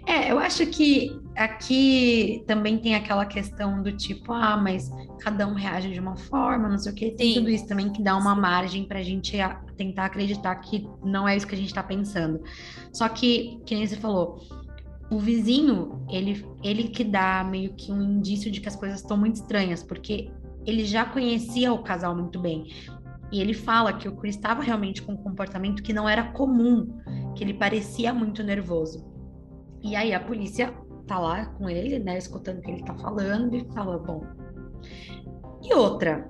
[0.05, 5.53] É, eu acho que aqui também tem aquela questão do tipo, ah, mas cada um
[5.53, 7.11] reage de uma forma, não sei o quê.
[7.17, 7.39] Tem Sim.
[7.39, 9.37] tudo isso também que dá uma margem para a gente
[9.77, 12.41] tentar acreditar que não é isso que a gente está pensando.
[12.91, 14.41] Só que, que nem você falou,
[15.09, 19.17] o vizinho, ele, ele que dá meio que um indício de que as coisas estão
[19.17, 20.29] muito estranhas, porque
[20.65, 22.67] ele já conhecia o casal muito bem.
[23.31, 26.99] E ele fala que o Chris estava realmente com um comportamento que não era comum,
[27.35, 29.05] que ele parecia muito nervoso.
[29.81, 30.73] E aí a polícia
[31.07, 34.23] tá lá com ele, né, escutando o que ele tá falando e fala, bom.
[35.63, 36.27] E outra,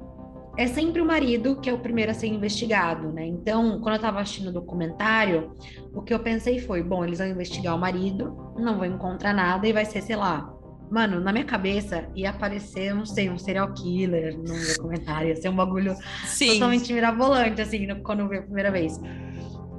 [0.57, 3.25] é sempre o marido que é o primeiro a ser investigado, né?
[3.25, 5.55] Então, quando eu tava assistindo o documentário,
[5.93, 9.67] o que eu pensei foi, bom, eles vão investigar o marido, não vão encontrar nada
[9.67, 10.53] e vai ser, sei lá,
[10.89, 15.49] Mano, na minha cabeça ia aparecer, não sei, um serial killer no documentário, ia ser
[15.49, 16.53] um bagulho Sim.
[16.53, 18.99] totalmente mirabolante, assim, quando eu vi a primeira vez.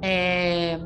[0.01, 0.79] É...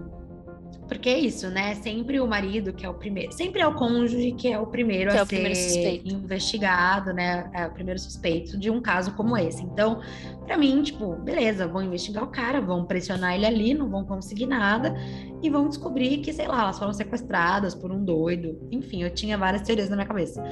[0.87, 1.75] Porque é isso, né?
[1.75, 5.11] Sempre o marido que é o primeiro, sempre é o cônjuge que é o primeiro
[5.11, 7.49] que a é o ser primeiro investigado, né?
[7.53, 9.63] É o primeiro suspeito de um caso como esse.
[9.63, 10.01] Então,
[10.45, 14.45] para mim, tipo, beleza, vão investigar o cara, vão pressionar ele ali, não vão conseguir
[14.45, 14.95] nada
[15.41, 18.59] e vão descobrir que, sei lá, elas foram sequestradas por um doido.
[18.71, 20.43] Enfim, eu tinha várias teorias na minha cabeça.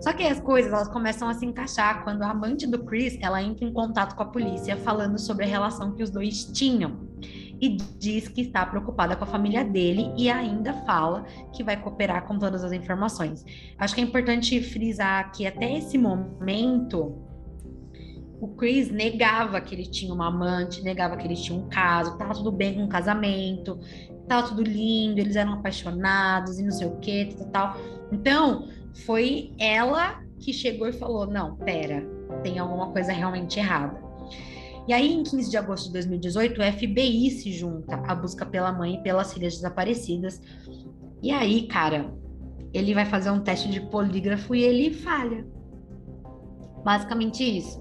[0.00, 3.42] Só que as coisas elas começam a se encaixar quando a amante do Chris ela
[3.42, 6.96] entra em contato com a polícia falando sobre a relação que os dois tinham.
[7.60, 12.26] E diz que está preocupada com a família dele e ainda fala que vai cooperar
[12.26, 13.44] com todas as informações.
[13.78, 17.18] Acho que é importante frisar que até esse momento
[18.40, 22.32] o Chris negava que ele tinha uma amante, negava que ele tinha um caso, tava
[22.32, 23.78] tudo bem com o casamento,
[24.26, 27.76] tava tudo lindo, eles eram apaixonados e não sei o que, tal, tal.
[28.10, 28.68] Então,
[29.04, 32.02] foi ela que chegou e falou: não, pera,
[32.42, 34.09] tem alguma coisa realmente errada.
[34.88, 38.72] E aí, em 15 de agosto de 2018, o FBI se junta à busca pela
[38.72, 40.40] mãe e pelas filhas desaparecidas.
[41.22, 42.12] E aí, cara,
[42.72, 45.46] ele vai fazer um teste de polígrafo e ele falha.
[46.84, 47.80] Basicamente isso.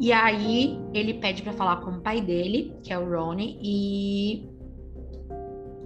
[0.00, 4.48] E aí ele pede para falar com o pai dele, que é o Ronnie, e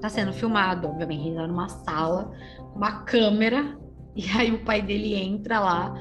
[0.00, 2.30] tá sendo filmado, obviamente, ele tá numa sala,
[2.74, 3.78] uma câmera,
[4.14, 5.94] e aí o pai dele entra lá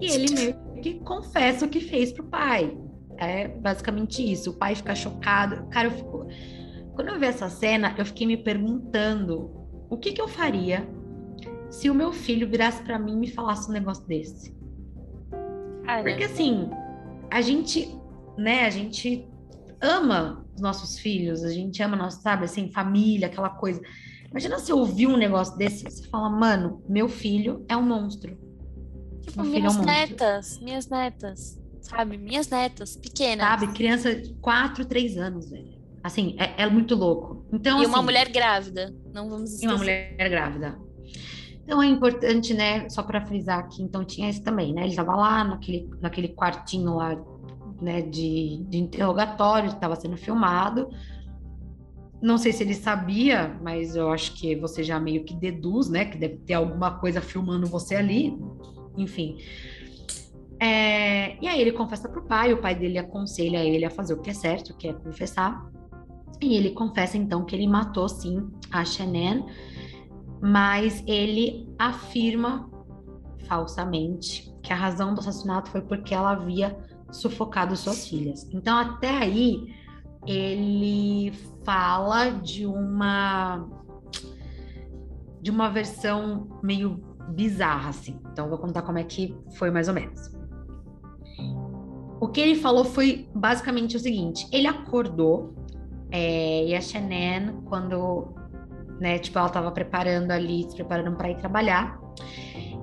[0.00, 2.76] e ele meio que confessa o que fez pro pai.
[3.18, 4.50] É basicamente isso.
[4.50, 5.66] O pai fica chocado.
[5.68, 6.26] Cara, eu fico.
[6.94, 9.50] Quando eu vi essa cena, eu fiquei me perguntando
[9.88, 10.88] o que, que eu faria
[11.70, 14.54] se o meu filho virasse para mim e me falasse um negócio desse.
[16.02, 16.70] Porque assim,
[17.30, 17.96] a gente,
[18.36, 19.28] né, a gente
[19.80, 23.80] ama os nossos filhos, a gente ama nosso, sabe, assim, família, aquela coisa.
[24.30, 28.36] Imagina se eu ouvir um negócio desse, você fala, mano, meu filho é um monstro.
[29.22, 32.16] Tipo, meu minhas é um netas, minhas netas, sabe?
[32.18, 33.46] Minhas netas, pequenas.
[33.46, 35.76] Sabe, criança de 4, 3 anos, velho.
[36.02, 37.44] Assim, é, é, muito louco.
[37.52, 39.66] Então, e assim, uma mulher grávida, não vamos esquecer.
[39.66, 40.78] E uma mulher grávida.
[41.64, 44.82] Então é importante, né, só para frisar aqui, então tinha isso também, né?
[44.82, 47.20] Ele estava lá naquele, naquele quartinho lá,
[47.82, 50.88] né, de, de interrogatório, estava sendo filmado.
[52.22, 56.04] Não sei se ele sabia, mas eu acho que você já meio que deduz, né,
[56.04, 58.38] que deve ter alguma coisa filmando você ali.
[58.96, 59.36] Enfim.
[60.60, 64.20] É, e aí ele confessa pro pai, o pai dele aconselha ele a fazer o
[64.20, 65.70] que é certo, que é confessar.
[66.40, 69.46] E ele confessa então que ele matou sim a Shannon
[70.40, 72.70] mas ele afirma
[73.46, 76.76] falsamente que a razão do assassinato foi porque ela havia
[77.10, 78.48] sufocado suas filhas.
[78.52, 79.72] Então, até aí,
[80.26, 81.32] ele
[81.64, 83.66] fala de uma
[85.40, 88.20] de uma versão meio bizarra, assim.
[88.32, 90.35] Então, vou contar como é que foi mais ou menos.
[92.20, 95.54] O que ele falou foi basicamente o seguinte: ele acordou
[96.10, 98.34] é, e a Shannon, quando
[99.00, 99.18] né?
[99.18, 102.00] Tipo, ela estava preparando ali, se preparando para ir trabalhar.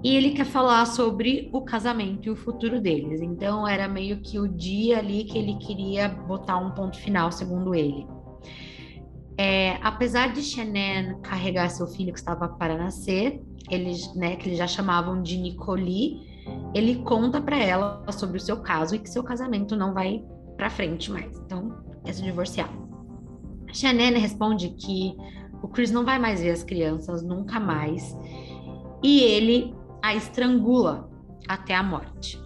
[0.04, 3.22] E ele quer falar sobre o casamento e o futuro deles.
[3.22, 7.74] Então, era meio que o dia ali que ele queria botar um ponto final, segundo
[7.74, 8.06] ele.
[9.38, 14.58] É, apesar de Shannon carregar seu filho que estava para nascer, eles, né, que eles
[14.58, 16.33] já chamavam de Nicole,
[16.74, 20.24] ele conta para ela sobre o seu caso e que seu casamento não vai
[20.58, 21.38] para frente mais.
[21.40, 22.70] Então, quer se divorciar.
[23.72, 25.16] Shannon responde que
[25.62, 28.16] o Chris não vai mais ver as crianças nunca mais
[29.02, 31.10] e ele a estrangula
[31.48, 32.42] até a morte.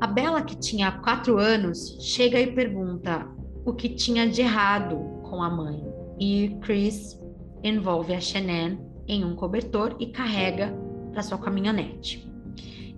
[0.00, 3.26] A Bela, que tinha quatro anos, chega e pergunta
[3.64, 5.80] o que tinha de errado com a mãe.
[6.18, 7.20] E Chris
[7.62, 10.74] envolve a Shannon em um cobertor e carrega
[11.12, 12.31] para sua caminhonete.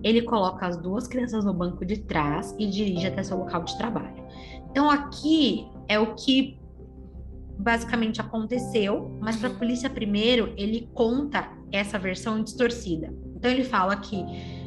[0.05, 3.77] Ele coloca as duas crianças no banco de trás e dirige até seu local de
[3.79, 4.23] trabalho.
[4.71, 6.61] Então aqui é o que
[7.59, 13.13] basicamente aconteceu, mas para a polícia primeiro ele conta essa versão distorcida.
[13.35, 14.23] Então ele fala que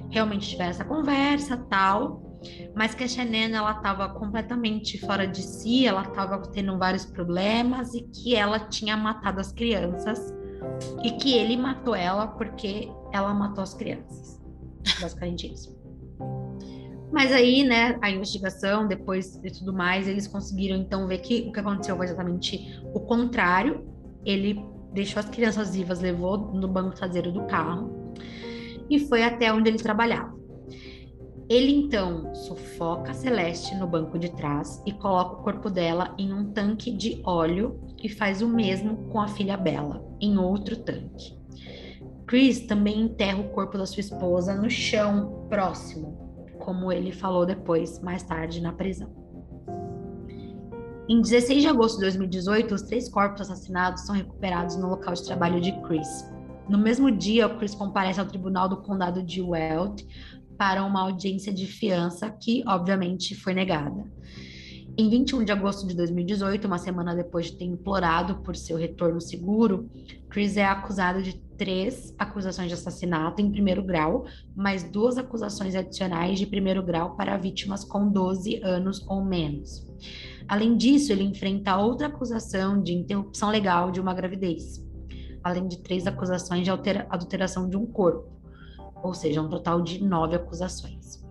[0.09, 2.39] realmente tiveram essa conversa, tal,
[2.75, 7.93] mas que a Shannon ela estava completamente fora de si, ela estava tendo vários problemas
[7.93, 10.33] e que ela tinha matado as crianças
[11.03, 14.39] e que ele matou ela porque ela matou as crianças.
[14.99, 15.77] Basicamente isso.
[17.11, 21.51] Mas aí, né, a investigação, depois de tudo mais, eles conseguiram então ver que o
[21.51, 23.87] que aconteceu foi exatamente o contrário.
[24.25, 24.61] Ele
[24.93, 28.13] deixou as crianças vivas, levou no banco traseiro do carro
[28.89, 30.35] e foi até onde ele trabalhava.
[31.49, 36.33] Ele então sufoca a Celeste no banco de trás e coloca o corpo dela em
[36.33, 41.36] um tanque de óleo e faz o mesmo com a filha Bella, em outro tanque.
[42.27, 48.01] Chris também enterra o corpo da sua esposa no chão próximo, como ele falou depois,
[48.01, 49.09] mais tarde, na prisão.
[51.07, 55.23] Em 16 de agosto de 2018, os três corpos assassinados são recuperados no local de
[55.23, 56.29] trabalho de Chris.
[56.67, 60.05] No mesmo dia, Chris comparece ao tribunal do condado de Weld
[60.57, 64.03] para uma audiência de fiança que, obviamente, foi negada.
[64.97, 69.21] Em 21 de agosto de 2018, uma semana depois de ter implorado por seu retorno
[69.21, 69.89] seguro,
[70.29, 76.37] Chris é acusado de três acusações de assassinato em primeiro grau, mais duas acusações adicionais
[76.39, 79.85] de primeiro grau para vítimas com 12 anos ou menos.
[80.47, 84.85] Além disso, ele enfrenta outra acusação de interrupção legal de uma gravidez,
[85.43, 88.31] além de três acusações de adulteração de um corpo,
[89.03, 91.25] ou seja, um total de nove acusações.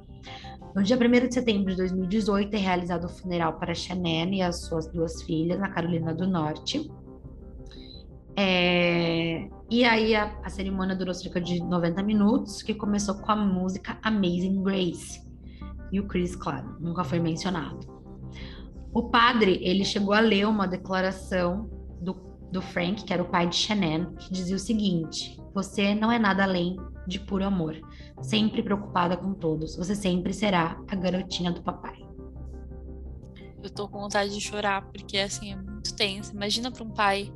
[0.74, 4.60] No dia 1 de setembro de 2018, é realizado o funeral para Shannon e as
[4.66, 6.90] suas duas filhas, na Carolina do Norte.
[8.36, 9.48] É...
[9.70, 13.98] E aí a, a, cerimônia durou cerca de 90 minutos, que começou com a música
[14.02, 15.26] Amazing Grace.
[15.90, 17.96] E o Chris, claro, nunca foi mencionado.
[18.92, 21.70] O padre, ele chegou a ler uma declaração
[22.00, 22.14] do,
[22.52, 26.18] do Frank, que era o pai de Shannon, que dizia o seguinte: Você não é
[26.18, 26.76] nada além
[27.06, 27.76] de puro amor,
[28.20, 29.76] sempre preocupada com todos.
[29.76, 32.04] Você sempre será a garotinha do papai.
[33.62, 36.32] Eu tô com vontade de chorar, porque assim é muito tenso.
[36.34, 37.32] Imagina para um pai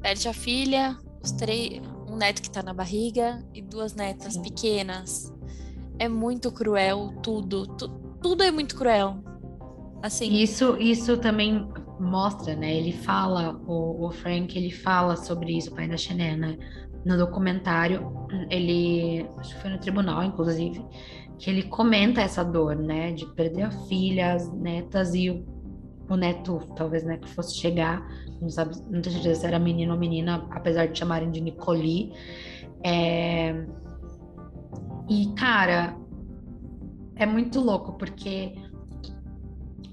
[0.00, 4.42] perde a filha, os três, um neto que tá na barriga e duas netas Sim.
[4.42, 5.32] pequenas.
[5.98, 7.88] É muito cruel tudo, tu,
[8.20, 9.18] tudo é muito cruel.
[10.02, 10.32] Assim.
[10.32, 11.68] Isso, isso também
[11.98, 12.74] mostra, né?
[12.76, 16.58] Ele fala, o, o Frank, ele fala sobre isso, o pai da Xené, né?
[17.04, 20.84] No documentário, ele, acho que foi no tribunal, inclusive,
[21.38, 23.12] que ele comenta essa dor, né?
[23.12, 25.44] De perder a filha, as netas e o,
[26.08, 28.06] o neto, talvez, né, que fosse chegar,
[28.40, 32.12] não sabe, não tenho certeza se era menino ou menina, apesar de chamarem de Nicoli.
[32.84, 33.66] É...
[35.08, 35.96] E, cara,
[37.14, 38.54] é muito louco, porque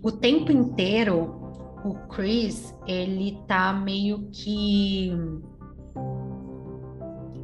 [0.01, 1.43] o tempo inteiro
[1.83, 5.11] o Chris, ele tá meio que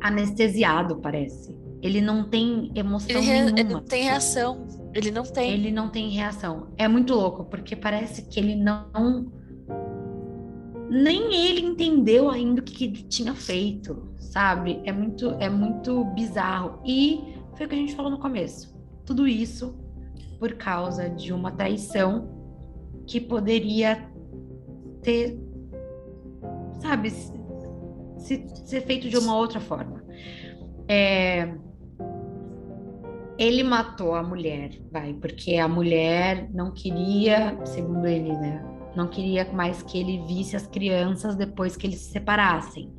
[0.02, 1.58] anestesiado, parece.
[1.82, 3.60] Ele não tem emoção ele nenhuma.
[3.60, 4.68] Ele não tem reação.
[4.93, 5.52] Ele não tem.
[5.52, 6.68] Ele não tem reação.
[6.78, 9.32] É muito louco, porque parece que ele não.
[10.90, 14.82] Nem ele entendeu ainda o que, que tinha feito, sabe?
[14.84, 16.82] É muito, é muito bizarro.
[16.86, 18.76] E foi o que a gente falou no começo.
[19.06, 19.78] Tudo isso
[20.40, 22.30] por causa de uma traição
[23.06, 24.10] que poderia
[25.02, 25.38] ter,
[26.80, 30.04] sabe, se, ser feito de uma outra forma.
[30.88, 31.54] É,
[33.38, 38.64] ele matou a mulher, vai, porque a mulher não queria, segundo ele, né?
[38.96, 42.92] Não queria mais que ele visse as crianças depois que eles se separassem.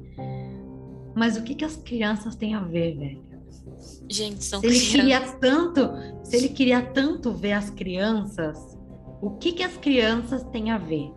[1.14, 3.30] Mas o que, que as crianças têm a ver, velho?
[4.08, 5.90] Gente, são se ele queria tanto,
[6.24, 8.78] se ele queria tanto ver as crianças,
[9.20, 11.12] o que, que as crianças têm a ver?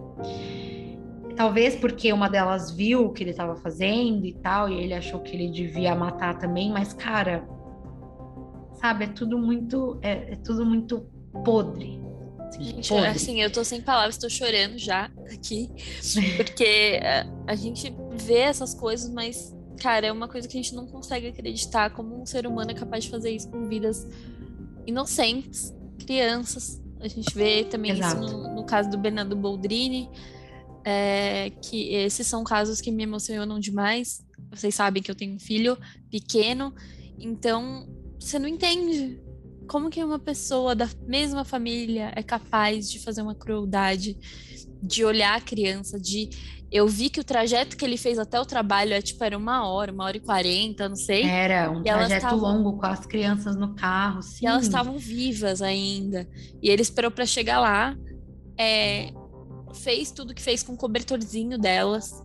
[1.36, 5.20] Talvez porque uma delas viu o que ele estava fazendo e tal, e ele achou
[5.22, 7.48] que ele devia matar também, mas, cara,
[8.74, 9.98] sabe, é tudo muito.
[10.02, 11.08] É, é tudo muito
[11.44, 12.03] podre.
[12.60, 13.08] Gente, podre.
[13.08, 15.70] assim, eu tô sem palavras, tô chorando já aqui,
[16.38, 20.76] porque a, a gente vê essas coisas, mas, cara, é uma coisa que a gente
[20.76, 24.08] não consegue acreditar como um ser humano é capaz de fazer isso com vidas
[24.86, 25.74] inocentes,
[26.06, 28.24] crianças, a gente vê também Exato.
[28.24, 30.10] isso no, no, caso do Bernardo Boldrini,
[30.86, 34.26] é, que esses são casos que me emocionam demais.
[34.50, 35.78] Vocês sabem que eu tenho um filho
[36.10, 36.74] pequeno,
[37.20, 37.86] então
[38.18, 39.20] você não entende
[39.74, 44.16] como que uma pessoa da mesma família é capaz de fazer uma crueldade,
[44.80, 46.30] de olhar a criança, de
[46.72, 49.68] eu vi que o trajeto que ele fez até o trabalho é tipo, era uma
[49.68, 51.24] hora, uma hora e quarenta, não sei.
[51.24, 52.40] Era um trajeto tavam...
[52.40, 54.46] longo com as crianças no carro, sim.
[54.46, 56.30] E elas estavam vivas ainda.
[56.62, 57.98] E ele esperou para chegar lá,
[58.56, 59.12] é,
[59.74, 62.24] fez tudo que fez com o cobertorzinho delas.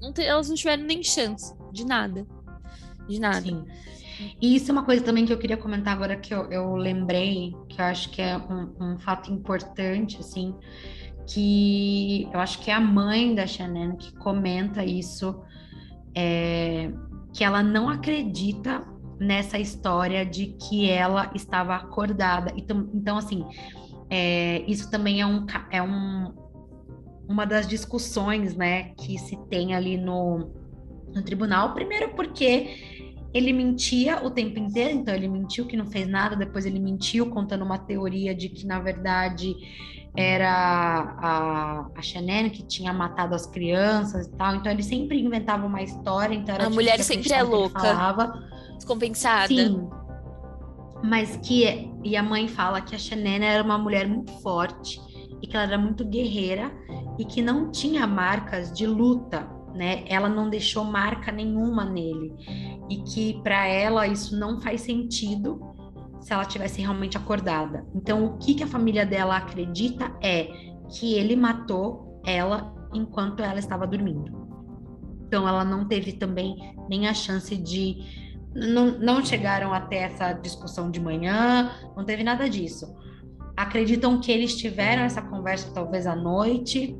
[0.00, 0.24] Não te...
[0.24, 2.26] elas não tiveram nem chance de nada.
[3.08, 3.46] De nada.
[3.46, 3.64] Sim.
[4.40, 7.54] E isso é uma coisa também que eu queria comentar agora que eu, eu lembrei,
[7.68, 10.54] que eu acho que é um, um fato importante, assim,
[11.26, 15.42] que eu acho que é a mãe da Shannon que comenta isso,
[16.14, 16.90] é,
[17.32, 18.84] que ela não acredita
[19.18, 22.52] nessa história de que ela estava acordada.
[22.56, 23.44] Então, então assim,
[24.10, 26.34] é, isso também é, um, é um,
[27.28, 30.52] uma das discussões, né, que se tem ali no,
[31.14, 31.72] no tribunal.
[31.72, 32.91] Primeiro porque
[33.34, 37.30] ele mentia o tempo inteiro, então ele mentiu que não fez nada, depois ele mentiu
[37.30, 39.54] contando uma teoria de que, na verdade,
[40.14, 40.52] era
[41.18, 44.56] a, a Shannon que tinha matado as crianças e tal.
[44.56, 46.34] Então ele sempre inventava uma história.
[46.34, 47.80] Então a tipo mulher sempre é louca.
[47.80, 48.34] Falava.
[48.74, 49.48] Descompensada.
[49.48, 49.88] Sim.
[51.02, 51.90] Mas que.
[52.04, 55.00] E a mãe fala que a Shannon era uma mulher muito forte
[55.40, 56.70] e que ela era muito guerreira
[57.18, 60.04] e que não tinha marcas de luta, né?
[60.06, 62.34] Ela não deixou marca nenhuma nele
[62.88, 65.60] e que para ela isso não faz sentido
[66.20, 67.84] se ela tivesse realmente acordada.
[67.94, 70.44] Então, o que, que a família dela acredita é
[70.88, 74.30] que ele matou ela enquanto ela estava dormindo.
[75.26, 77.96] então ela não teve também nem a chance de.
[78.54, 82.94] Não, não chegaram até essa discussão de manhã, não teve nada disso.
[83.56, 86.94] Acreditam que eles tiveram essa conversa talvez à noite,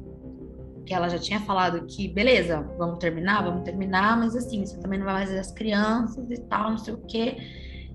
[0.84, 4.98] que ela já tinha falado que, beleza, vamos terminar, vamos terminar, mas assim, você também
[4.98, 7.36] não vai mais ver as crianças e tal, não sei o quê.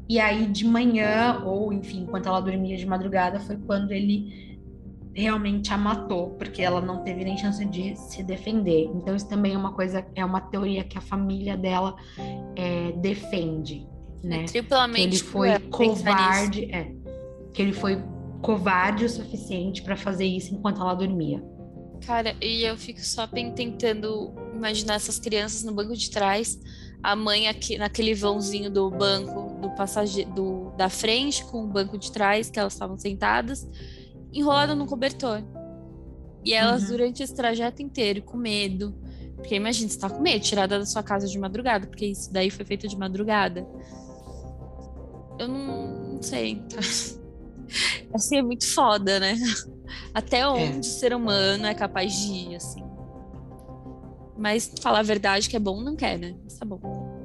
[0.09, 4.47] E aí, de manhã, ou enfim, enquanto ela dormia de madrugada, foi quando ele
[5.13, 8.89] realmente a matou, porque ela não teve nem chance de se defender.
[8.95, 11.95] Então, isso também é uma coisa, é uma teoria que a família dela
[12.55, 13.85] é, defende,
[14.23, 14.45] né?
[14.45, 15.01] Triplamente.
[15.01, 16.93] Que ele foi covarde, é,
[17.51, 18.01] que ele foi
[18.41, 21.43] covarde o suficiente para fazer isso enquanto ela dormia.
[22.05, 26.59] Cara, e eu fico só tentando imaginar essas crianças no banco de trás,
[27.01, 31.97] a mãe aqui naquele vãozinho do banco do passageiro do, da frente com o banco
[31.97, 33.67] de trás que elas estavam sentadas,
[34.31, 35.43] enrolada no cobertor.
[36.43, 36.89] E elas uhum.
[36.89, 38.95] durante esse trajeto inteiro com medo,
[39.35, 42.49] porque imagina, você tá com medo, tirada da sua casa de madrugada, porque isso daí
[42.49, 43.67] foi feito de madrugada.
[45.39, 46.55] Eu não, não sei.
[46.69, 46.79] Tá?
[48.13, 49.37] Assim é muito foda, né?
[50.13, 50.47] Até é.
[50.47, 50.79] onde é.
[50.79, 52.83] o ser humano é capaz de ir, assim.
[54.37, 56.35] Mas falar a verdade que é bom não quer, né?
[56.43, 57.17] Mas tá bom.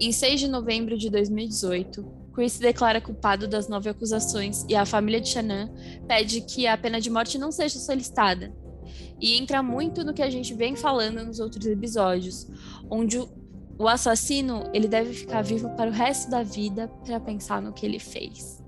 [0.00, 4.86] Em 6 de novembro de 2018, Chris se declara culpado das nove acusações e a
[4.86, 5.68] família de Shannon
[6.06, 8.54] pede que a pena de morte não seja solicitada.
[9.20, 12.46] E entra muito no que a gente vem falando nos outros episódios,
[12.88, 13.18] onde
[13.78, 17.86] o, assassino ele deve ficar vivo para o resto da vida para pensar no que
[17.86, 18.62] ele fez,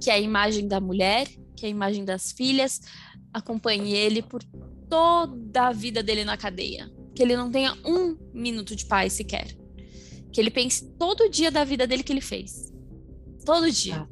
[0.00, 1.28] que é a imagem da mulher
[1.64, 2.80] que a imagem das filhas
[3.32, 4.42] acompanhe ele por
[4.88, 6.92] toda a vida dele na cadeia.
[7.14, 9.56] Que ele não tenha um minuto de paz sequer.
[10.32, 12.72] Que ele pense todo dia da vida dele que ele fez.
[13.44, 14.06] Todo dia.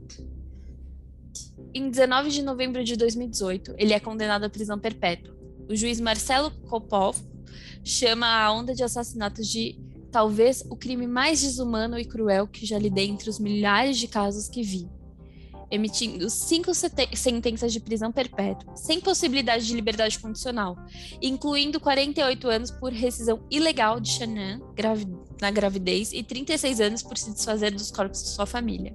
[1.74, 5.36] Em 19 de novembro de 2018, ele é condenado à prisão perpétua.
[5.68, 7.18] O juiz Marcelo Kopov
[7.84, 9.78] chama a onda de assassinatos de
[10.12, 14.48] talvez o crime mais desumano e cruel que já lidei entre os milhares de casos
[14.48, 14.88] que vi
[15.72, 20.76] emitindo cinco sentenças de prisão perpétua, sem possibilidade de liberdade condicional,
[21.22, 24.60] incluindo 48 anos por rescisão ilegal de Shannon
[25.40, 28.94] na gravidez e 36 anos por se desfazer dos corpos de sua família.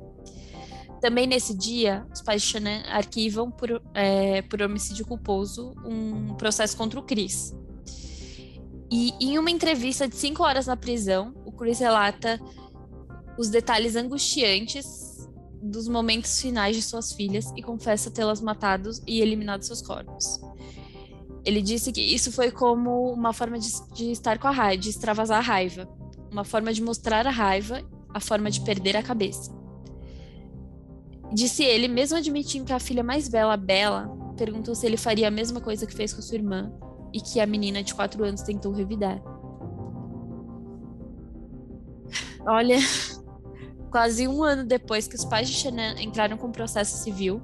[1.01, 6.77] Também nesse dia, os pais de Shannon arquivam por, é, por homicídio culposo um processo
[6.77, 7.55] contra o Chris.
[8.89, 12.39] E em uma entrevista de cinco horas na prisão, o Chris relata
[13.37, 15.27] os detalhes angustiantes
[15.61, 20.39] dos momentos finais de suas filhas e confessa tê-las matado e eliminado seus corpos.
[21.43, 24.89] Ele disse que isso foi como uma forma de, de estar com a raiva, de
[24.89, 25.87] extravasar a raiva,
[26.31, 27.81] uma forma de mostrar a raiva,
[28.13, 29.55] a forma de perder a cabeça.
[31.33, 34.07] Disse ele, mesmo admitindo que a filha mais bela, Bela,
[34.37, 36.71] perguntou se ele faria a mesma coisa que fez com sua irmã
[37.13, 39.21] e que a menina de quatro anos tentou revidar.
[42.45, 42.77] Olha,
[43.89, 47.41] Quase um ano depois que os pais de Shannon entraram com processo civil,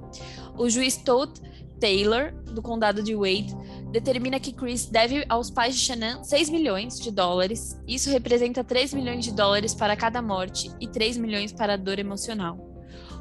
[0.58, 1.32] o juiz Todd
[1.80, 3.56] Taylor, do condado de Wade,
[3.90, 7.80] determina que Chris deve aos pais de Shannon 6 milhões de dólares.
[7.86, 11.98] Isso representa 3 milhões de dólares para cada morte e 3 milhões para a dor
[11.98, 12.58] emocional.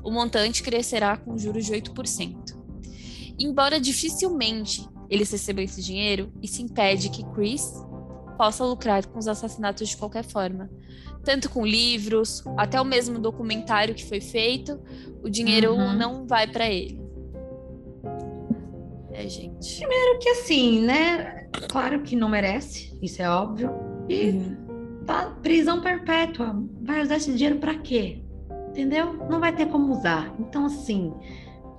[0.03, 2.61] O montante crescerá com juros de 8%.
[3.39, 7.71] Embora dificilmente eles recebam esse dinheiro, isso impede que Chris
[8.35, 10.71] possa lucrar com os assassinatos de qualquer forma,
[11.23, 14.79] tanto com livros, até o mesmo documentário que foi feito,
[15.23, 15.93] o dinheiro uhum.
[15.93, 16.99] não vai para ele.
[19.11, 19.77] É, gente.
[19.77, 21.47] Primeiro que assim, né?
[21.69, 23.71] Claro que não merece, isso é óbvio.
[24.09, 25.03] E uhum.
[25.05, 26.59] tá prisão perpétua.
[26.81, 28.23] Vai usar esse dinheiro para quê?
[28.69, 29.13] Entendeu?
[29.29, 30.33] Não vai ter como usar.
[30.39, 31.13] Então, assim,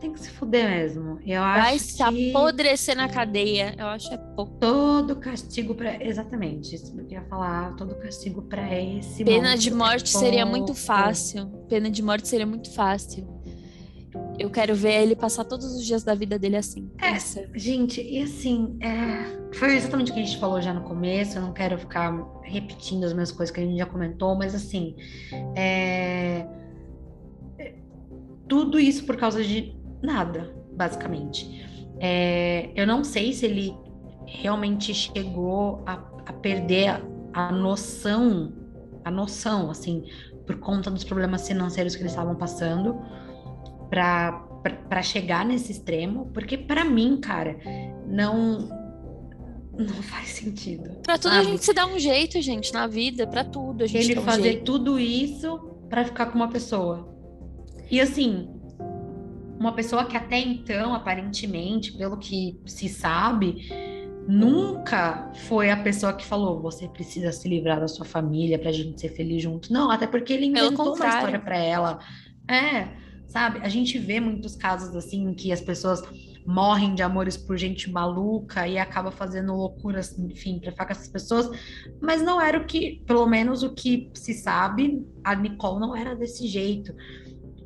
[0.05, 1.19] tem que se fuder mesmo.
[1.25, 4.59] Eu Vai acho se apodrecer na cadeia, eu acho é pouco.
[4.59, 9.71] Todo castigo para exatamente isso que eu ia falar, todo castigo para esse Pena de
[9.71, 11.47] morte é seria muito fácil.
[11.69, 13.27] Pena de morte seria muito fácil.
[14.39, 16.91] Eu quero ver ele passar todos os dias da vida dele assim.
[17.01, 17.19] É,
[17.59, 21.39] gente, e assim, é, foi exatamente o que a gente falou já no começo.
[21.39, 24.95] Eu não quero ficar repetindo as mesmas coisas que a gente já comentou, mas assim,
[25.57, 26.47] é
[28.47, 29.75] tudo isso por causa de
[30.05, 31.65] nada, basicamente.
[31.99, 33.77] É, eu não sei se ele
[34.27, 35.95] realmente chegou a,
[36.27, 37.03] a perder
[37.33, 38.53] a, noção,
[39.05, 40.05] a noção, assim,
[40.47, 43.01] por conta dos problemas financeiros que eles estavam passando,
[43.89, 47.57] para chegar nesse extremo, porque para mim, cara,
[48.07, 48.69] não
[49.77, 50.99] não faz sentido.
[51.03, 54.11] Para tudo a gente se dá um jeito, gente, na vida, para tudo a gente
[54.13, 54.65] Ele um fazer jeito.
[54.65, 57.13] tudo isso para ficar com uma pessoa.
[57.91, 58.49] E assim,
[59.65, 63.69] uma pessoa que até então, aparentemente, pelo que se sabe,
[64.29, 69.01] nunca foi a pessoa que falou você precisa se livrar da sua família pra gente
[69.01, 69.73] ser feliz junto.
[69.73, 71.99] Não, até porque ele inventou uma história para ela.
[72.49, 72.89] É,
[73.27, 73.61] sabe?
[73.63, 76.03] A gente vê muitos casos assim em que as pessoas
[76.47, 81.09] morrem de amores por gente maluca e acaba fazendo loucuras, enfim, para ficar com essas
[81.09, 81.49] pessoas,
[82.03, 86.15] mas não era o que, pelo menos o que se sabe, a Nicole não era
[86.15, 86.95] desse jeito.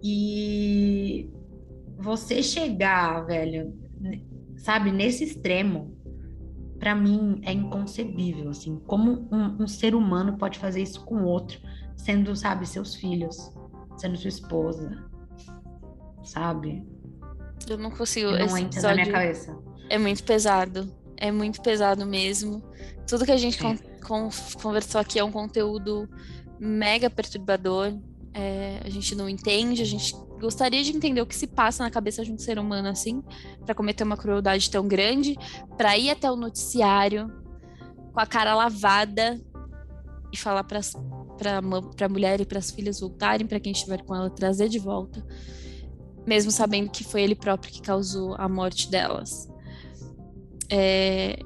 [0.01, 1.29] E
[1.99, 3.75] você chegar, velho,
[4.57, 5.97] sabe, nesse extremo,
[6.79, 11.61] para mim é inconcebível, assim, como um, um, ser humano pode fazer isso com outro,
[11.97, 13.53] sendo, sabe, seus filhos,
[13.97, 15.05] sendo sua esposa,
[16.23, 16.87] sabe?
[17.69, 18.31] Eu não consigo.
[18.31, 19.59] não entra na minha cabeça.
[19.91, 20.89] É muito pesado.
[21.17, 22.63] É muito pesado mesmo.
[23.09, 24.31] Tudo que a gente con con
[24.63, 26.09] conversou aqui é um conteúdo
[26.61, 27.93] mega perturbador.
[28.33, 31.91] É, a gente não entende, a gente gostaria de entender o que se passa na
[31.91, 33.23] cabeça de um ser humano assim,
[33.65, 35.37] para cometer uma crueldade tão grande,
[35.77, 37.31] para ir até o noticiário
[38.13, 39.41] com a cara lavada
[40.33, 40.81] e falar para
[41.59, 45.25] a mulher e para as filhas voltarem, para quem estiver com ela trazer de volta
[46.29, 49.49] mesmo sabendo que foi ele próprio que causou a morte delas.
[50.71, 51.39] É,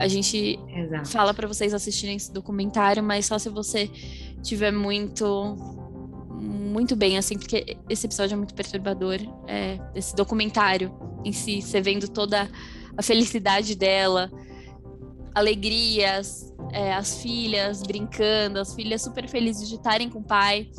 [0.00, 1.08] a gente Exato.
[1.08, 3.88] fala para vocês assistirem esse documentário, mas só se você
[4.42, 5.56] tiver muito
[6.72, 9.18] muito bem, assim, porque esse episódio é muito perturbador.
[9.46, 10.92] É, esse documentário
[11.24, 12.48] em si, você vendo toda
[12.96, 14.30] a felicidade dela,
[15.34, 20.70] alegrias, é, as filhas brincando, as filhas super felizes de estarem com o pai.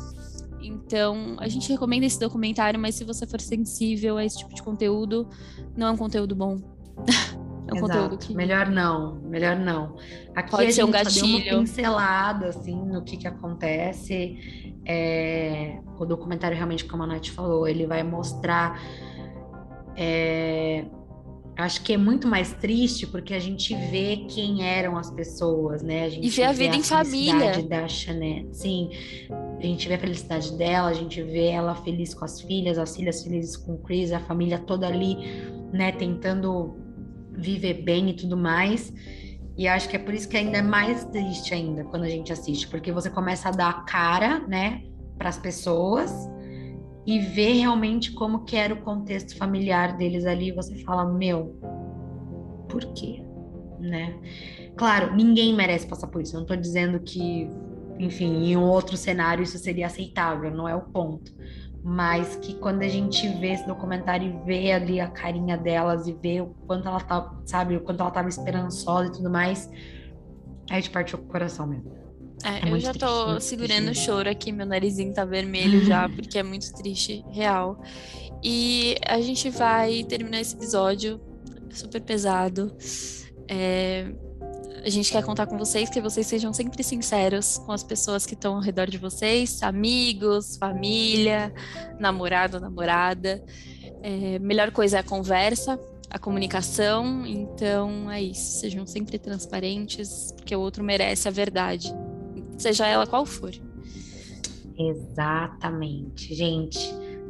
[0.60, 4.62] Então, a gente recomenda esse documentário, mas se você for sensível a esse tipo de
[4.62, 5.28] conteúdo,
[5.76, 6.56] não é um conteúdo bom.
[7.68, 7.80] é um Exato.
[7.80, 8.34] conteúdo que.
[8.34, 9.96] Melhor não, melhor não.
[10.34, 11.56] Aqui Pode a ser um gatilho.
[11.56, 14.63] uma pincelada, assim, no que que acontece.
[14.86, 15.78] É...
[15.98, 18.80] O documentário, realmente, como a Nath falou, ele vai mostrar.
[19.96, 20.84] É
[21.56, 26.04] acho que é muito mais triste porque a gente vê quem eram as pessoas, né?
[26.04, 27.62] A gente e vê a vida vê a em família.
[27.62, 28.48] da Chanel.
[28.52, 28.90] Sim,
[29.58, 32.96] a gente vê a felicidade dela, a gente vê ela feliz com as filhas, as
[32.96, 35.16] filhas felizes com o Chris, a família toda ali,
[35.72, 36.76] né, tentando
[37.32, 38.92] viver bem e tudo mais.
[39.56, 42.32] E acho que é por isso que ainda é mais triste ainda quando a gente
[42.32, 44.82] assiste, porque você começa a dar cara, né,
[45.16, 46.12] para as pessoas
[47.06, 51.56] e ver realmente como que era o contexto familiar deles ali, você fala, meu,
[52.68, 53.22] por quê?
[53.78, 54.18] Né?
[54.76, 56.34] Claro, ninguém merece passar por isso.
[56.34, 57.48] Eu não tô dizendo que,
[57.98, 61.32] enfim, em outro cenário isso seria aceitável, não é o ponto.
[61.86, 66.14] Mas que quando a gente vê esse documentário e vê ali a carinha delas e
[66.14, 69.70] vê o quanto ela tá, sabe, o quanto ela tava esperançosa e tudo mais,
[70.70, 71.92] aí te parte o coração mesmo.
[72.42, 76.08] É, é eu já triste, tô segurando o choro aqui, meu narizinho tá vermelho já,
[76.10, 77.78] porque é muito triste, real.
[78.42, 81.20] E a gente vai terminar esse episódio
[81.70, 82.74] super pesado.
[83.48, 84.10] É,
[84.84, 88.34] a gente quer contar com vocês que vocês sejam sempre sinceros com as pessoas que
[88.34, 91.52] estão ao redor de vocês, amigos, família,
[91.98, 93.42] namorado, namorada.
[94.02, 95.80] É, melhor coisa é a conversa,
[96.10, 97.26] a comunicação.
[97.26, 98.60] Então é isso.
[98.60, 101.94] Sejam sempre transparentes, porque o outro merece a verdade
[102.58, 103.52] seja ela qual for.
[104.76, 106.34] Exatamente.
[106.34, 106.78] Gente,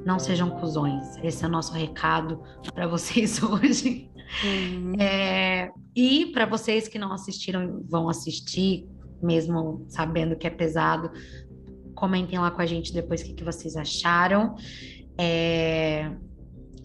[0.04, 1.16] não sejam cuzões.
[1.22, 2.42] Esse é o nosso recado
[2.74, 4.10] para vocês hoje.
[4.42, 4.94] Uhum.
[4.98, 8.88] É, e para vocês que não assistiram, vão assistir,
[9.22, 11.10] mesmo sabendo que é pesado,
[11.94, 14.56] comentem lá com a gente depois o que, que vocês acharam.
[15.16, 16.10] É,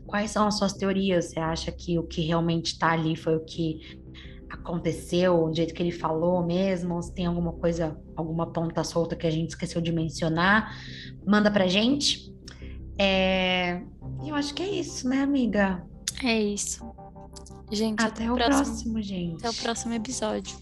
[0.06, 1.26] quais são as suas teorias?
[1.26, 4.00] Você acha que o que realmente está ali foi o que
[4.50, 9.28] aconteceu, do jeito que ele falou mesmo, se tem alguma coisa, alguma ponta solta que
[9.28, 10.76] a gente esqueceu de mencionar,
[11.26, 12.34] manda pra gente.
[12.98, 13.82] É...
[14.26, 15.86] Eu acho que é isso, né, amiga?
[16.24, 16.84] É isso.
[17.72, 19.38] Gente, até, até o próximo, próximo, gente.
[19.46, 20.58] Até o próximo episódio.